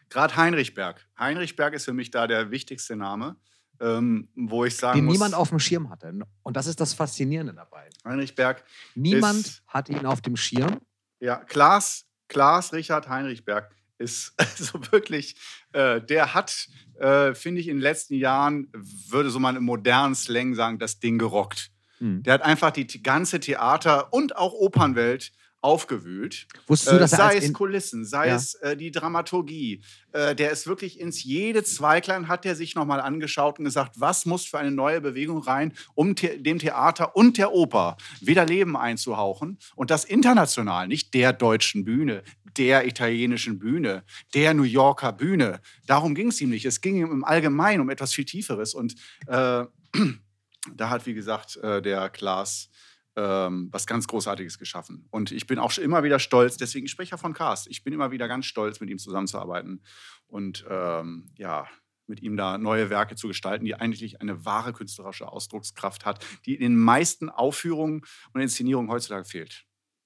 Gerade 0.10 0.36
Heinrichberg. 0.36 1.06
Heinrichberg 1.20 1.74
ist 1.74 1.86
für 1.86 1.94
mich 1.94 2.12
da 2.12 2.28
der 2.28 2.52
wichtigste 2.52 2.96
Name, 2.96 3.36
ähm, 3.80 4.30
wo 4.36 4.66
ich 4.66 4.76
sagen 4.76 5.00
Den 5.00 5.06
muss, 5.06 5.14
niemand 5.14 5.34
auf 5.34 5.50
dem 5.50 5.60
Schirm 5.60 5.90
hatte. 5.90 6.18
Und 6.44 6.58
das 6.58 6.68
ist 6.68 6.80
das 6.80 6.94
Faszinierende 6.94 7.54
dabei. 7.54 7.90
Heinrichberg. 8.06 8.64
Niemand 8.96 9.46
ist, 9.46 9.64
hat 9.68 9.90
ihn 9.90 10.06
auf 10.06 10.22
dem 10.22 10.38
Schirm. 10.38 10.80
Ja, 11.20 11.38
Klaas, 11.38 12.06
Klaas 12.28 12.74
Richard 12.74 13.10
Heinrichberg 13.10 13.70
ist 13.98 14.34
also 14.38 14.80
wirklich, 14.92 15.36
äh, 15.74 16.02
der 16.02 16.34
hat, 16.34 16.68
äh, 17.00 17.34
finde 17.34 17.62
ich, 17.62 17.68
in 17.68 17.78
den 17.78 17.82
letzten 17.82 18.16
Jahren, 18.16 18.72
würde 18.74 19.30
so 19.30 19.40
man 19.40 19.56
im 19.56 19.64
modernen 19.64 20.16
Slang 20.16 20.56
sagen, 20.56 20.80
das 20.80 21.00
Ding 21.00 21.18
gerockt. 21.18 21.72
Hm. 22.00 22.24
Der 22.24 22.34
hat 22.34 22.42
einfach 22.44 22.72
die 22.72 23.02
ganze 23.02 23.40
Theater- 23.40 24.14
und 24.14 24.36
auch 24.36 24.54
Opernwelt 24.54 25.32
aufgewühlt. 25.62 26.48
Wusstest 26.68 26.94
du, 26.94 27.00
dass 27.00 27.14
äh, 27.14 27.18
sei 27.18 27.38
es 27.38 27.54
Kulissen, 27.54 28.06
sei 28.06 28.28
ja. 28.28 28.36
es 28.36 28.54
äh, 28.56 28.78
die 28.78 28.92
Dramaturgie. 28.92 29.82
Äh, 30.12 30.36
der 30.36 30.52
ist 30.52 30.68
wirklich 30.68 31.00
ins 31.00 31.24
jede 31.24 31.64
Zweiklein 31.64 32.28
hat 32.28 32.46
er 32.46 32.56
sich 32.56 32.76
nochmal 32.76 33.02
angeschaut 33.02 33.60
und 33.60 33.66
gesagt, 33.66 34.00
was 34.00 34.26
muss 34.26 34.46
für 34.46 34.60
eine 34.60 34.72
neue 34.72 35.02
Bewegung 35.02 35.40
rein, 35.40 35.74
um 35.96 36.16
the 36.16 36.42
dem 36.42 36.60
Theater 36.60 37.16
und 37.16 37.38
der 37.38 37.52
Oper 37.54 37.98
wieder 38.22 38.46
Leben 38.46 38.78
einzuhauchen. 38.78 39.58
Und 39.76 39.90
das 39.90 40.06
international, 40.06 40.88
nicht 40.88 41.14
der 41.14 41.34
deutschen 41.34 41.84
Bühne, 41.84 42.24
der 42.58 42.86
italienischen 42.88 43.60
Bühne, 43.60 44.04
der 44.34 44.54
New 44.54 44.64
Yorker 44.64 45.14
Bühne. 45.14 45.60
Darum 45.86 46.16
ging 46.16 46.30
es 46.30 46.42
ihm 46.42 46.50
nicht. 46.50 46.66
Es 46.66 46.82
ging 46.82 46.98
ihm 46.98 47.12
im 47.12 47.24
Allgemeinen 47.24 47.82
um 47.82 47.90
etwas 47.90 48.14
viel 48.14 48.26
Tieferes. 48.26 48.74
Und 48.74 48.96
äh, 49.28 49.66
da 50.76 50.90
hat, 50.90 51.06
wie 51.06 51.14
gesagt, 51.14 51.58
äh, 51.58 51.82
der 51.82 52.10
Klaas 52.10 52.70
ähm, 53.18 53.68
was 53.72 53.88
ganz 53.88 54.08
Großartiges 54.08 54.60
geschaffen. 54.60 55.08
Und 55.10 55.32
ich 55.32 55.48
bin 55.48 55.58
auch 55.60 55.72
schon 55.72 55.84
immer 55.84 56.04
wieder 56.04 56.20
stolz, 56.20 56.56
deswegen 56.56 56.86
ich 56.86 56.92
spreche 56.92 57.12
ja 57.12 57.18
von 57.18 57.34
Cast, 57.34 57.68
ich 57.68 57.84
bin 57.84 57.92
immer 57.94 58.12
wieder 58.12 58.28
ganz 58.28 58.46
stolz, 58.46 58.80
mit 58.80 58.90
ihm 58.90 59.00
zusammenzuarbeiten 59.00 59.82
und 60.28 60.64
ähm, 60.70 61.32
ja, 61.36 61.68
mit 62.06 62.22
ihm 62.22 62.38
da 62.38 62.58
neue 62.58 62.90
Werke 62.90 63.16
zu 63.16 63.28
gestalten, 63.28 63.66
die 63.66 63.76
eigentlich 63.76 64.22
eine 64.22 64.46
wahre 64.46 64.72
künstlerische 64.72 65.28
Ausdruckskraft 65.28 66.06
hat, 66.06 66.24
die 66.46 66.54
in 66.54 66.62
den 66.62 66.78
meisten 66.78 67.30
Aufführungen 67.30 68.04
und 68.34 68.42
Inszenierungen 68.42 68.90
heutzutage 68.90 69.26
fehlt, 69.26 69.66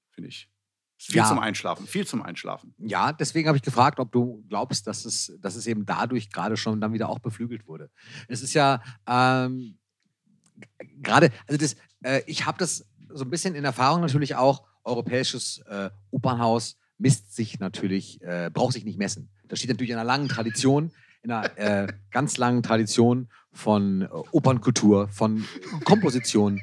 finde 0.10 0.30
ich. 0.30 0.50
Viel 0.98 1.18
Ja. 1.18 1.26
zum 1.26 1.40
Einschlafen, 1.40 1.88
viel 1.88 2.06
zum 2.08 2.22
Einschlafen. 2.22 2.76
Ja, 2.78 3.12
deswegen 3.12 3.48
habe 3.48 3.58
ich 3.58 3.64
gefragt, 3.64 4.00
ob 4.00 4.12
du 4.12 4.46
glaubst, 4.48 4.86
dass 4.88 5.04
es, 5.04 5.34
dass 5.42 5.56
es 5.56 5.68
eben 5.68 5.86
dadurch 5.86 6.30
gerade 6.32 6.58
schon 6.58 6.80
dann 6.80 6.94
wieder 6.94 7.10
auch 7.10 7.20
beflügelt 7.20 7.68
wurde. 7.68 7.90
Es 8.28 8.42
ist 8.42 8.54
ja 8.54 8.82
ähm, 9.08 9.80
gerade, 11.02 11.32
also 11.48 11.58
das, 11.58 11.76
äh, 12.04 12.22
ich 12.28 12.46
habe 12.46 12.58
das 12.60 12.86
so 13.14 13.24
ein 13.24 13.30
bisschen 13.30 13.56
in 13.56 13.66
Erfahrung 13.66 14.02
natürlich 14.02 14.36
auch, 14.36 14.64
europäisches 14.84 15.60
äh, 15.70 15.90
Opernhaus 16.10 16.78
misst 16.98 17.36
sich 17.36 17.60
natürlich, 17.60 18.22
äh, 18.22 18.50
braucht 18.54 18.74
sich 18.74 18.86
nicht 18.86 18.98
messen. 18.98 19.30
Das 19.48 19.60
steht 19.60 19.70
natürlich 19.70 19.92
in 19.92 19.98
einer 19.98 20.06
langen 20.06 20.28
Tradition, 20.28 20.92
in 21.24 21.32
einer 21.32 21.58
äh, 21.58 21.88
ganz 22.12 22.38
langen 22.38 22.64
Tradition 22.64 23.30
von 23.52 24.04
äh, 24.04 24.08
Opernkultur, 24.32 25.08
von 25.10 25.46
Komposition, 25.84 26.62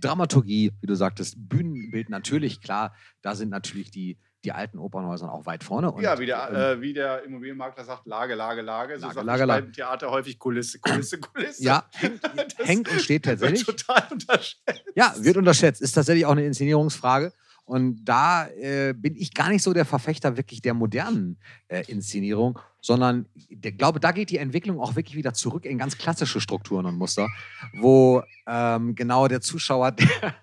Dramaturgie, 0.00 0.72
wie 0.80 0.86
du 0.86 0.94
sagtest, 0.94 1.36
Bühnenbild 1.38 2.10
natürlich, 2.10 2.60
klar, 2.60 2.94
da 3.22 3.34
sind 3.34 3.48
natürlich 3.48 3.90
die, 3.90 4.18
die 4.44 4.52
alten 4.52 4.78
Opernhäuser 4.78 5.32
auch 5.32 5.46
weit 5.46 5.64
vorne. 5.64 5.90
Und, 5.90 6.02
ja, 6.02 6.18
wie 6.18 6.26
der, 6.26 6.48
ähm, 6.50 6.56
äh, 6.56 6.80
wie 6.80 6.92
der 6.92 7.24
Immobilienmakler 7.24 7.84
sagt, 7.84 8.06
Lage, 8.06 8.34
Lage, 8.34 8.62
Lage. 8.62 8.96
So 8.98 9.02
Lage, 9.02 9.14
sagt 9.14 9.26
Lage, 9.26 9.44
Lage. 9.44 9.72
Theater 9.72 10.10
häufig 10.10 10.38
Kulisse, 10.38 10.78
Kulisse, 10.78 11.18
Kulisse. 11.18 11.62
ja, 11.62 11.84
hängt, 11.92 12.22
hängt 12.58 12.88
und 12.90 13.00
steht 13.00 13.26
wird 13.26 13.40
tatsächlich. 13.40 13.64
total 13.64 14.04
unterschätzt. 14.10 14.84
Ja, 14.94 15.14
wird 15.18 15.36
unterschätzt. 15.36 15.80
Ist 15.80 15.92
tatsächlich 15.92 16.26
auch 16.26 16.32
eine 16.32 16.44
Inszenierungsfrage. 16.44 17.32
Und 17.68 18.02
da 18.06 18.46
äh, 18.48 18.94
bin 18.94 19.14
ich 19.14 19.34
gar 19.34 19.50
nicht 19.50 19.62
so 19.62 19.74
der 19.74 19.84
Verfechter 19.84 20.38
wirklich 20.38 20.62
der 20.62 20.72
modernen 20.72 21.38
äh, 21.68 21.84
Inszenierung, 21.86 22.58
sondern 22.80 23.26
ich 23.34 23.76
glaube, 23.76 24.00
da 24.00 24.12
geht 24.12 24.30
die 24.30 24.38
Entwicklung 24.38 24.80
auch 24.80 24.96
wirklich 24.96 25.16
wieder 25.16 25.34
zurück 25.34 25.66
in 25.66 25.76
ganz 25.76 25.98
klassische 25.98 26.40
Strukturen 26.40 26.86
und 26.86 26.96
Muster, 26.96 27.28
wo 27.74 28.22
ähm, 28.46 28.94
genau 28.94 29.28
der 29.28 29.42
Zuschauer, 29.42 29.92
der, 30.22 30.34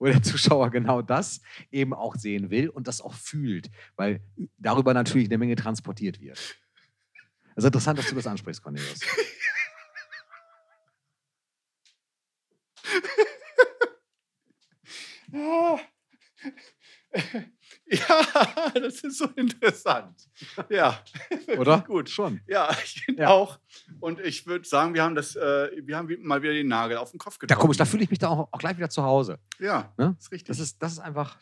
wo 0.00 0.06
der 0.06 0.20
Zuschauer 0.22 0.70
genau 0.70 1.02
das 1.02 1.40
eben 1.70 1.94
auch 1.94 2.16
sehen 2.16 2.50
will 2.50 2.68
und 2.68 2.88
das 2.88 3.00
auch 3.00 3.14
fühlt, 3.14 3.70
weil 3.94 4.20
darüber 4.58 4.92
natürlich 4.92 5.28
eine 5.28 5.38
Menge 5.38 5.54
transportiert 5.54 6.20
wird. 6.20 6.56
Also 7.54 7.68
interessant, 7.68 8.00
dass 8.00 8.08
du 8.08 8.16
das 8.16 8.26
ansprichst, 8.26 8.62
Cornelius. 8.62 8.92
Ja. 18.08 18.70
das 18.74 19.00
ist 19.00 19.18
so 19.18 19.26
interessant. 19.36 20.28
Ja, 20.68 21.02
Oder? 21.58 21.80
gut. 21.80 22.08
Schon. 22.08 22.40
Ja, 22.46 22.70
ich 22.84 23.02
finde 23.04 23.22
Ja. 23.22 23.28
auch. 23.30 23.58
Und 23.98 24.20
ich 24.20 24.46
würde 24.46 24.66
sagen, 24.68 24.94
wir 24.94 25.02
haben, 25.02 25.14
das, 25.14 25.34
äh, 25.36 25.70
wir 25.82 25.96
haben 25.96 26.08
mal 26.22 26.40
wieder 26.42 26.52
den 26.52 26.68
Nagel 26.68 26.96
auf 26.98 27.10
den 27.10 27.18
Kopf 27.18 27.34
Da 27.38 27.46
getroffen. 27.46 27.60
komisch, 27.62 27.76
da 27.78 27.84
fühle 27.84 28.04
ich 28.04 28.10
mich 28.10 28.18
da 28.20 28.28
auch, 28.28 28.48
auch 28.52 28.58
gleich 28.58 28.76
wieder 28.76 28.90
zu 28.90 29.02
Hause. 29.02 29.38
Ja, 29.58 29.92
Ne? 29.98 30.14
ist 30.18 30.30
richtig. 30.30 30.48
Das 30.48 30.60
ist, 30.60 30.80
das 30.80 30.92
ist 30.92 30.98
einfach 31.00 31.36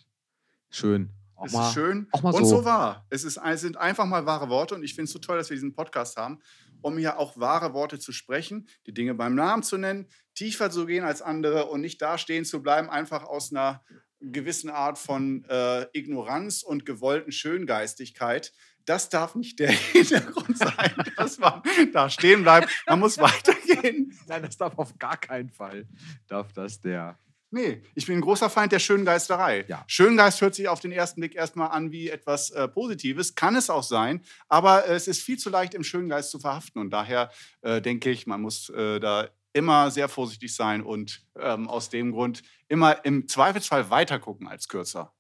schön. 0.71 1.11
Auch 1.37 1.47
Es 1.47 1.53
mal, 1.53 1.69
ist 1.69 1.75
schön 1.75 2.09
auch 2.13 2.23
mal 2.23 2.35
und 2.35 2.45
so. 2.47 2.57
so 2.59 2.65
wahr. 2.65 3.07
Es, 3.11 3.23
ist, 3.25 3.37
es 3.37 3.61
sind 3.61 3.77
einfach 3.77 4.07
mal 4.07 4.27
wahre 4.27 4.49
Worte 4.49 4.75
und 4.75 4.83
ich 4.83 4.95
finde 4.95 5.05
es 5.05 5.13
so 5.13 5.19
toll, 5.21 5.37
dass 5.39 5.51
wir 5.51 5.55
diesen 5.57 5.73
Podcast 5.73 6.17
haben, 6.17 6.41
um 6.81 6.99
hier 6.99 7.19
auch 7.19 7.39
wahre 7.39 7.75
Worte 7.75 7.99
zu 8.01 8.11
sprechen, 8.13 8.69
die 8.87 8.93
Dinge 8.95 9.15
beim 9.15 9.35
Namen 9.37 9.63
zu 9.63 9.77
nennen, 9.77 10.09
tiefer 10.35 10.71
zu 10.71 10.85
gehen 10.87 11.05
als 11.05 11.23
andere 11.23 11.67
und 11.67 11.81
nicht 11.81 12.03
da 12.03 12.19
stehen 12.19 12.45
zu 12.45 12.61
bleiben, 12.63 12.91
einfach 12.91 13.23
aus 13.25 13.53
einer 13.53 13.85
gewissen 14.21 14.71
Art 14.71 14.99
von 14.99 15.45
äh, 15.49 15.87
Ignoranz 15.93 16.63
und 16.63 16.85
gewollten 16.85 17.33
Schöngeistigkeit. 17.33 18.53
Das 18.85 19.09
darf 19.09 19.35
nicht 19.35 19.59
der 19.59 19.71
Hintergrund 19.93 20.57
sein, 20.57 20.95
dass 21.17 21.39
man 21.39 21.63
da 21.93 22.09
stehen 22.09 22.43
bleibt. 22.43 22.69
Man 22.87 23.01
muss 23.01 23.19
weitergehen. 23.19 24.19
Nein, 24.27 24.43
das 24.43 24.57
darf 24.57 24.79
auf 24.79 24.99
gar 24.99 25.17
keinen 25.17 25.51
Fall. 25.51 25.87
Darf 26.27 26.53
das 26.53 26.81
der. 26.81 27.19
Nee, 27.51 27.83
ich 27.95 28.07
bin 28.07 28.19
ein 28.19 28.21
großer 28.21 28.51
Feind 28.51 28.73
der 28.73 28.79
Schöngeisterei. 28.79 29.65
Ja. 29.69 29.83
Schöngeist 29.87 30.41
hört 30.43 30.55
sich 30.55 30.69
auf 30.69 30.81
den 30.81 30.93
ersten 30.93 31.21
Blick 31.21 31.35
erstmal 31.35 31.71
an 31.71 31.93
wie 31.93 32.11
etwas 32.11 32.51
äh, 32.51 32.69
Positives, 32.69 33.35
kann 33.35 33.57
es 33.57 33.71
auch 33.71 33.83
sein, 33.83 34.23
aber 34.49 34.87
äh, 34.87 34.95
es 34.95 35.09
ist 35.09 35.23
viel 35.23 35.39
zu 35.39 35.49
leicht 35.49 35.73
im 35.73 35.83
Schöngeist 35.83 36.31
zu 36.31 36.39
verhaften 36.39 36.79
und 36.79 36.91
daher 36.91 37.31
äh, 37.63 37.81
denke 37.81 38.11
ich, 38.11 38.27
man 38.27 38.43
muss 38.43 38.69
äh, 38.69 39.01
da 39.01 39.29
immer 39.53 39.91
sehr 39.91 40.09
vorsichtig 40.09 40.55
sein 40.55 40.83
und 40.83 41.23
ähm, 41.39 41.69
aus 41.69 41.91
dem 41.91 42.13
Grund 42.13 42.43
immer 42.69 43.05
im 43.05 43.29
Zweifelsfall 43.29 43.91
weiter 43.91 44.19
gucken 44.19 44.47
als 44.49 44.69
kürzer. 44.69 45.13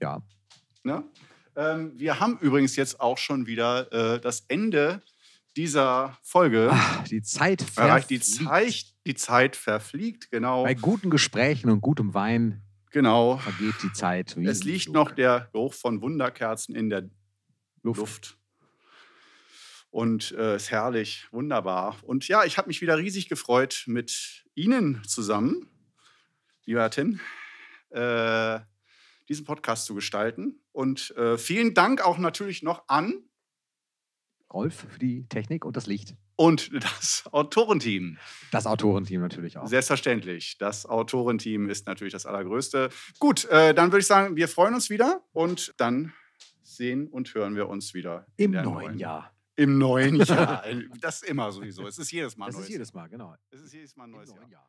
Ja. 0.00 0.22
Ne? 0.82 1.04
Ähm, 1.56 1.92
wir 1.96 2.18
haben 2.20 2.38
übrigens 2.40 2.76
jetzt 2.76 3.00
auch 3.00 3.18
schon 3.18 3.46
wieder 3.46 3.92
äh, 3.92 4.20
das 4.20 4.44
Ende 4.48 5.02
dieser 5.56 6.18
Folge 6.22 6.70
Ach, 6.72 7.04
die 7.04 7.22
Zeit. 7.22 7.60
Die 7.60 7.64
verfliegt. 7.64 8.24
Zeit, 8.24 8.84
die 9.06 9.14
Zeit 9.14 9.56
verfliegt, 9.56 10.30
genau. 10.30 10.64
Bei 10.64 10.74
guten 10.74 11.10
Gesprächen 11.10 11.70
und 11.70 11.80
gutem 11.80 12.14
Wein 12.14 12.62
Genau. 12.90 13.38
vergeht 13.38 13.74
die 13.82 13.92
Zeit. 13.92 14.36
Es 14.36 14.64
liegt 14.64 14.90
noch 14.90 15.12
der 15.12 15.48
Geruch 15.52 15.72
von 15.74 16.02
Wunderkerzen 16.02 16.74
in 16.74 16.90
der 16.90 17.08
Luft. 17.82 18.38
Und 19.92 20.32
äh, 20.32 20.56
ist 20.56 20.70
herrlich, 20.70 21.26
wunderbar. 21.32 21.98
Und 22.02 22.26
ja, 22.26 22.44
ich 22.44 22.56
habe 22.56 22.68
mich 22.68 22.80
wieder 22.80 22.96
riesig 22.96 23.28
gefreut, 23.28 23.84
mit 23.86 24.42
Ihnen 24.54 25.02
zusammen, 25.04 25.68
lieber 26.64 26.88
Tin, 26.88 27.20
äh, 27.90 28.60
diesen 29.28 29.44
Podcast 29.44 29.84
zu 29.84 29.94
gestalten. 29.94 30.62
Und 30.72 31.14
äh, 31.18 31.36
vielen 31.36 31.74
Dank 31.74 32.00
auch 32.00 32.16
natürlich 32.16 32.62
noch 32.62 32.88
an 32.88 33.22
Rolf 34.50 34.86
für 34.90 34.98
die 34.98 35.28
Technik 35.28 35.66
und 35.66 35.76
das 35.76 35.86
Licht. 35.86 36.14
und 36.36 36.70
das 36.82 37.24
Autorenteam. 37.30 38.16
Das 38.50 38.66
Autorenteam 38.66 39.20
natürlich 39.20 39.58
auch. 39.58 39.66
Selbstverständlich. 39.66 40.56
Das 40.56 40.86
Autorenteam 40.86 41.68
ist 41.68 41.86
natürlich 41.86 42.14
das 42.14 42.24
Allergrößte. 42.24 42.88
Gut, 43.18 43.44
äh, 43.46 43.74
dann 43.74 43.92
würde 43.92 44.00
ich 44.00 44.06
sagen, 44.06 44.36
wir 44.36 44.48
freuen 44.48 44.72
uns 44.72 44.88
wieder 44.88 45.22
und 45.32 45.74
dann 45.76 46.14
sehen 46.62 47.08
und 47.08 47.34
hören 47.34 47.56
wir 47.56 47.68
uns 47.68 47.92
wieder 47.92 48.24
Im 48.38 48.52
der 48.52 48.62
neuen 48.62 48.98
Jahr. 48.98 49.34
Im 49.62 49.78
neuen 49.78 50.16
Jahr. 50.16 50.64
Das 51.00 51.22
ist 51.22 51.28
immer 51.28 51.52
sowieso. 51.52 51.86
Es 51.86 51.98
ist 51.98 52.10
jedes 52.10 52.36
Mal 52.36 52.46
Das 52.46 52.56
neues 52.56 52.66
ist 52.66 52.72
jedes 52.72 52.92
Mal, 52.92 53.08
genau. 53.08 53.36
Es 53.50 53.60
ist 53.60 53.72
jedes 53.72 53.96
Mal 53.96 54.04
ein 54.04 54.10
neues 54.10 54.30
Jahr. 54.30 54.48
Jahr. 54.50 54.68